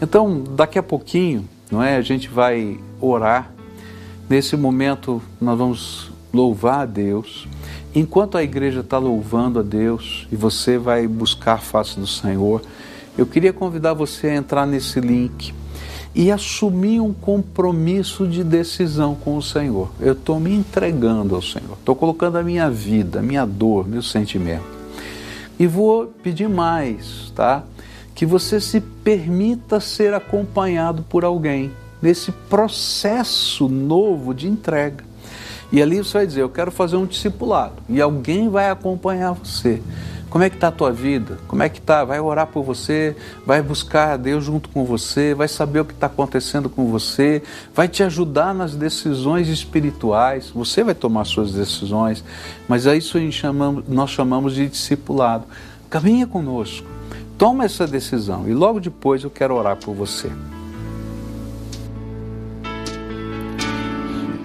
Então, 0.00 0.42
daqui 0.56 0.78
a 0.78 0.82
pouquinho, 0.82 1.46
não 1.72 1.82
é? 1.82 1.96
A 1.96 2.02
gente 2.02 2.28
vai 2.28 2.78
orar. 3.00 3.50
Nesse 4.28 4.56
momento, 4.56 5.22
nós 5.40 5.58
vamos 5.58 6.12
louvar 6.32 6.80
a 6.80 6.86
Deus. 6.86 7.48
Enquanto 7.94 8.36
a 8.36 8.42
igreja 8.42 8.80
está 8.80 8.98
louvando 8.98 9.58
a 9.58 9.62
Deus 9.62 10.28
e 10.30 10.36
você 10.36 10.76
vai 10.76 11.08
buscar 11.08 11.54
a 11.54 11.58
face 11.58 11.98
do 11.98 12.06
Senhor, 12.06 12.60
eu 13.16 13.26
queria 13.26 13.52
convidar 13.52 13.94
você 13.94 14.28
a 14.28 14.34
entrar 14.34 14.66
nesse 14.66 15.00
link 15.00 15.54
e 16.14 16.30
assumir 16.30 17.00
um 17.00 17.12
compromisso 17.12 18.26
de 18.26 18.44
decisão 18.44 19.14
com 19.14 19.36
o 19.36 19.42
Senhor. 19.42 19.90
Eu 19.98 20.12
estou 20.12 20.38
me 20.38 20.54
entregando 20.54 21.34
ao 21.34 21.42
Senhor, 21.42 21.76
estou 21.78 21.96
colocando 21.96 22.36
a 22.36 22.42
minha 22.42 22.70
vida, 22.70 23.20
a 23.20 23.22
minha 23.22 23.46
dor, 23.46 23.88
meu 23.88 24.02
sentimento. 24.02 24.64
E 25.58 25.66
vou 25.66 26.06
pedir 26.06 26.48
mais, 26.48 27.32
tá? 27.34 27.64
Que 28.22 28.26
você 28.26 28.60
se 28.60 28.80
permita 28.80 29.80
ser 29.80 30.14
acompanhado 30.14 31.02
por 31.02 31.24
alguém 31.24 31.72
nesse 32.00 32.30
processo 32.30 33.68
novo 33.68 34.32
de 34.32 34.46
entrega. 34.46 35.02
E 35.72 35.82
ali 35.82 35.98
você 35.98 36.18
vai 36.18 36.26
dizer, 36.28 36.42
eu 36.42 36.48
quero 36.48 36.70
fazer 36.70 36.94
um 36.94 37.04
discipulado. 37.04 37.82
E 37.88 38.00
alguém 38.00 38.48
vai 38.48 38.70
acompanhar 38.70 39.32
você. 39.32 39.82
Como 40.30 40.44
é 40.44 40.48
que 40.48 40.54
está 40.54 40.68
a 40.68 40.70
tua 40.70 40.92
vida? 40.92 41.36
Como 41.48 41.64
é 41.64 41.68
que 41.68 41.80
está? 41.80 42.04
Vai 42.04 42.20
orar 42.20 42.46
por 42.46 42.62
você, 42.62 43.16
vai 43.44 43.60
buscar 43.60 44.12
a 44.12 44.16
Deus 44.16 44.44
junto 44.44 44.68
com 44.68 44.84
você, 44.84 45.34
vai 45.34 45.48
saber 45.48 45.80
o 45.80 45.84
que 45.84 45.92
está 45.92 46.06
acontecendo 46.06 46.68
com 46.68 46.86
você, 46.92 47.42
vai 47.74 47.88
te 47.88 48.04
ajudar 48.04 48.54
nas 48.54 48.76
decisões 48.76 49.48
espirituais. 49.48 50.48
Você 50.54 50.84
vai 50.84 50.94
tomar 50.94 51.24
suas 51.24 51.52
decisões, 51.52 52.22
mas 52.68 52.86
é 52.86 52.96
isso 52.96 53.18
chamamos, 53.32 53.82
nós 53.88 54.10
chamamos 54.10 54.54
de 54.54 54.68
discipulado. 54.68 55.44
Caminha 55.90 56.24
conosco, 56.24 56.86
toma 57.38 57.64
essa 57.64 57.86
decisão 57.86 58.48
e 58.48 58.52
logo 58.52 58.80
depois 58.80 59.24
eu 59.24 59.30
quero 59.30 59.54
orar 59.54 59.76
por 59.76 59.94
você. 59.94 60.30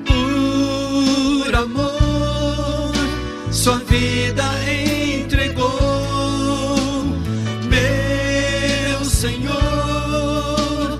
Por 0.05 1.55
amor, 1.55 2.91
sua 3.51 3.77
vida 3.79 4.43
entregou, 5.21 5.71
meu 7.69 9.05
Senhor. 9.05 10.99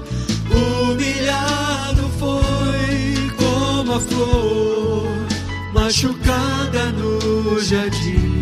Humilhado 0.50 2.10
foi 2.20 3.32
como 3.38 3.94
a 3.94 4.00
flor 4.00 5.08
machucada 5.74 6.92
no 6.92 7.60
jardim 7.60 8.38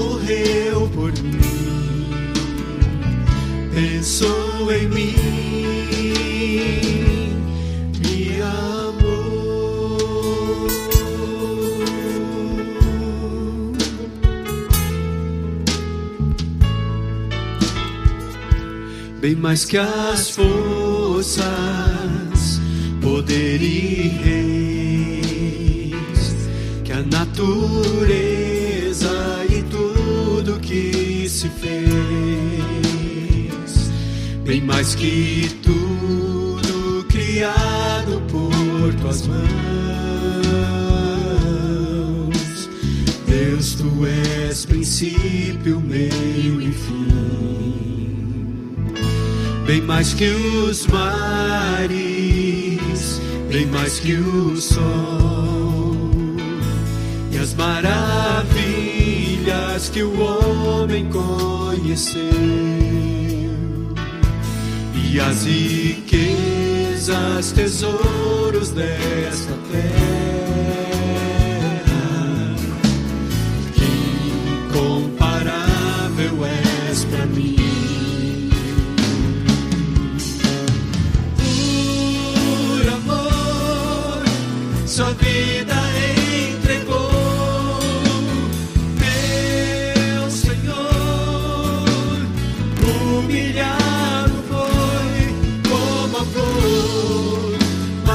morreu 0.00 0.69
pensou 3.80 4.70
em 4.70 4.86
mim, 4.88 5.14
me 7.98 8.42
amou. 8.42 9.96
Bem 19.22 19.34
mais 19.34 19.64
que 19.64 19.78
as 19.78 20.28
forças, 20.28 21.40
poder 23.00 23.62
e 23.62 24.08
reis, 24.24 25.96
que 26.84 26.92
a 26.92 27.02
natureza 27.02 27.48
e 29.48 29.62
tudo 29.62 30.60
que 30.60 31.26
se 31.26 31.48
fez, 31.48 31.89
bem 34.50 34.60
mais 34.62 34.96
que 34.96 35.48
tudo 35.62 37.06
criado 37.08 38.20
por 38.28 38.92
tuas 38.94 39.24
mãos. 39.24 39.38
Deus, 43.28 43.76
tu 43.76 44.04
és 44.04 44.66
princípio, 44.66 45.80
meio 45.80 46.60
e 46.60 46.72
fim. 46.72 47.06
Bem 49.68 49.82
mais 49.82 50.12
que 50.14 50.24
os 50.24 50.84
mares, 50.88 52.00
bem 53.52 53.66
mais 53.66 54.00
que 54.00 54.14
o 54.14 54.56
sol 54.56 55.94
e 57.30 57.38
as 57.38 57.54
maravilhas 57.54 58.50
que 59.90 60.02
o 60.02 60.20
homem 60.20 61.08
conheceu 61.08 62.89
e 65.12 65.18
as 65.18 65.44
riquezas, 65.44 67.10
tesouros 67.50 68.70
desta 68.70 69.54
terra. 69.72 69.90
Incomparável 74.68 76.46
és 76.90 77.04
para 77.06 77.26
mim. 77.26 78.50
Por 81.36 82.88
amor, 82.88 84.22
sua 84.86 85.12
vida 85.14 85.69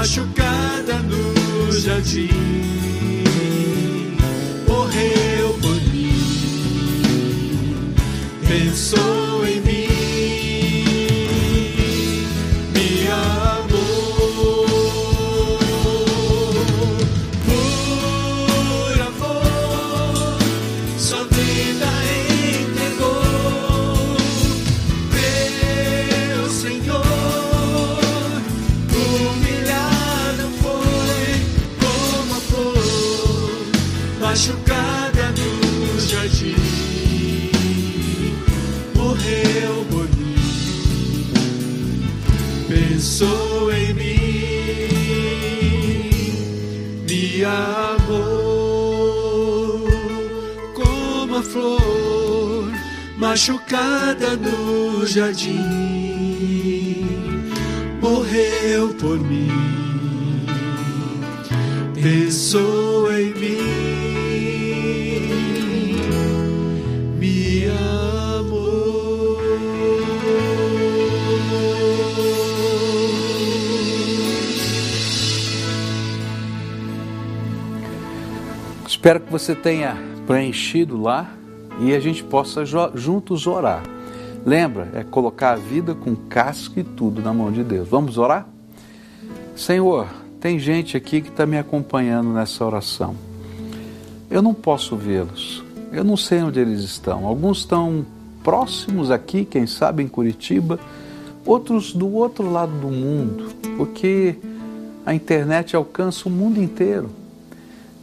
machucada 0.06 1.00
no 1.00 1.72
jardim. 1.72 2.30
Morreu 4.68 5.54
por 5.60 5.82
mim, 5.92 7.34
pensou 8.48 9.15
jardim, 55.16 57.06
morreu 58.02 58.94
por 58.96 59.18
mim, 59.18 59.48
pensou 61.94 63.10
em 63.14 63.34
mim, 63.34 63.62
me 67.18 67.66
amou. 67.70 69.40
Espero 78.86 79.22
que 79.22 79.32
você 79.32 79.56
tenha 79.56 79.96
preenchido 80.28 81.02
lá 81.02 81.34
e 81.80 81.96
a 81.96 82.02
gente 82.02 82.22
possa 82.22 82.66
juntos 82.94 83.48
orar. 83.48 83.95
Lembra, 84.46 84.92
é 84.94 85.04
colocar 85.04 85.54
a 85.54 85.56
vida 85.56 85.96
com 85.96 86.16
casca 86.16 86.80
e 86.80 86.84
tudo 86.84 87.20
na 87.20 87.34
mão 87.34 87.52
de 87.52 87.64
Deus. 87.64 87.88
Vamos 87.90 88.20
orar? 88.20 88.48
Senhor, 89.56 90.08
tem 90.40 90.60
gente 90.60 90.96
aqui 90.96 91.20
que 91.20 91.30
está 91.30 91.48
me 91.48 91.58
acompanhando 91.58 92.30
nessa 92.30 92.64
oração. 92.64 93.16
Eu 94.30 94.44
não 94.44 94.54
posso 94.54 94.96
vê-los. 94.96 95.64
Eu 95.92 96.04
não 96.04 96.16
sei 96.16 96.44
onde 96.44 96.60
eles 96.60 96.82
estão. 96.82 97.26
Alguns 97.26 97.60
estão 97.60 98.06
próximos 98.44 99.10
aqui, 99.10 99.46
quem 99.46 99.66
sabe 99.66 100.04
em 100.04 100.08
Curitiba, 100.08 100.80
outros 101.44 101.92
do 101.92 102.14
outro 102.14 102.52
lado 102.52 102.72
do 102.74 102.90
mundo, 102.90 103.52
porque 103.76 104.36
a 105.04 105.16
internet 105.16 105.76
alcança 105.76 106.30
o 106.30 106.32
mundo 106.32 106.62
inteiro. 106.62 107.10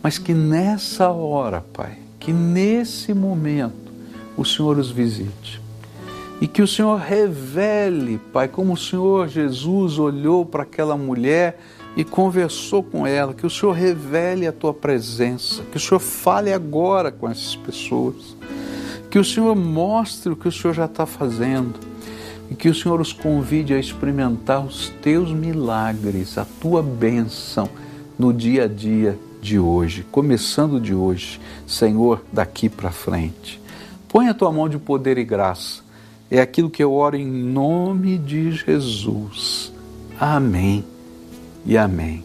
Mas 0.03 0.19
que 0.19 0.35
nessa 0.35 1.09
hora, 1.11 1.65
Pai, 1.73 1.99
que 2.19 2.33
nesse 2.33 3.15
momento 3.15 3.93
o 4.37 4.45
Senhor 4.45 4.77
os 4.79 4.91
visite. 4.91 5.63
E 6.43 6.49
que 6.49 6.61
o 6.61 6.67
Senhor 6.67 6.99
revele, 6.99 8.19
Pai, 8.33 8.49
como 8.49 8.73
o 8.73 8.77
Senhor 8.77 9.29
Jesus 9.29 9.97
olhou 9.97 10.45
para 10.45 10.65
aquela 10.65 10.97
mulher 10.97 11.57
e 11.97 12.03
conversou 12.03 12.83
com 12.83 13.07
ela, 13.07 13.33
que 13.33 13.47
o 13.47 13.51
Senhor 13.51 13.71
revele 13.71 14.49
a 14.49 14.51
tua 14.51 14.75
presença, 14.75 15.63
que 15.71 15.77
o 15.77 15.81
Senhor 15.81 16.01
fale 16.01 16.53
agora 16.53 17.13
com 17.13 17.31
essas 17.31 17.55
pessoas, 17.55 18.37
que 19.09 19.21
o 19.21 19.25
Senhor 19.25 19.55
mostre 19.55 20.33
o 20.33 20.37
que 20.37 20.49
o 20.49 20.51
Senhor 20.51 20.75
já 20.75 20.87
está 20.87 21.07
fazendo 21.07 21.79
e 22.51 22.57
que 22.57 22.69
o 22.69 22.75
Senhor 22.75 23.01
os 23.01 23.13
convide 23.13 23.73
a 23.73 23.79
experimentar 23.79 24.67
os 24.67 24.89
teus 25.01 25.31
milagres, 25.31 26.37
a 26.39 26.45
tua 26.61 26.83
bênção 26.83 27.69
no 28.19 28.33
dia 28.33 28.65
a 28.65 28.67
dia 28.67 29.17
de 29.41 29.61
hoje, 29.61 30.05
começando 30.11 30.81
de 30.81 30.93
hoje, 30.93 31.41
Senhor, 31.69 32.21
daqui 32.33 32.69
para 32.69 32.91
frente. 32.91 33.63
Põe 34.09 34.27
a 34.27 34.35
tua 34.35 34.51
mão 34.51 34.69
de 34.69 34.77
poder 34.77 35.19
e 35.19 35.25
graça. 35.25 35.92
É 36.35 36.41
aquilo 36.41 36.71
que 36.71 36.83
eu 36.83 36.95
oro 36.95 37.15
em 37.15 37.27
nome 37.27 38.17
de 38.17 38.53
Jesus. 38.53 39.71
Amém 40.19 40.83
e 41.67 41.77
amém. 41.77 42.25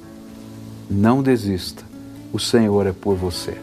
Não 0.89 1.22
desista, 1.22 1.84
o 2.32 2.39
Senhor 2.39 2.88
é 2.88 2.93
por 2.93 3.18
você. 3.18 3.58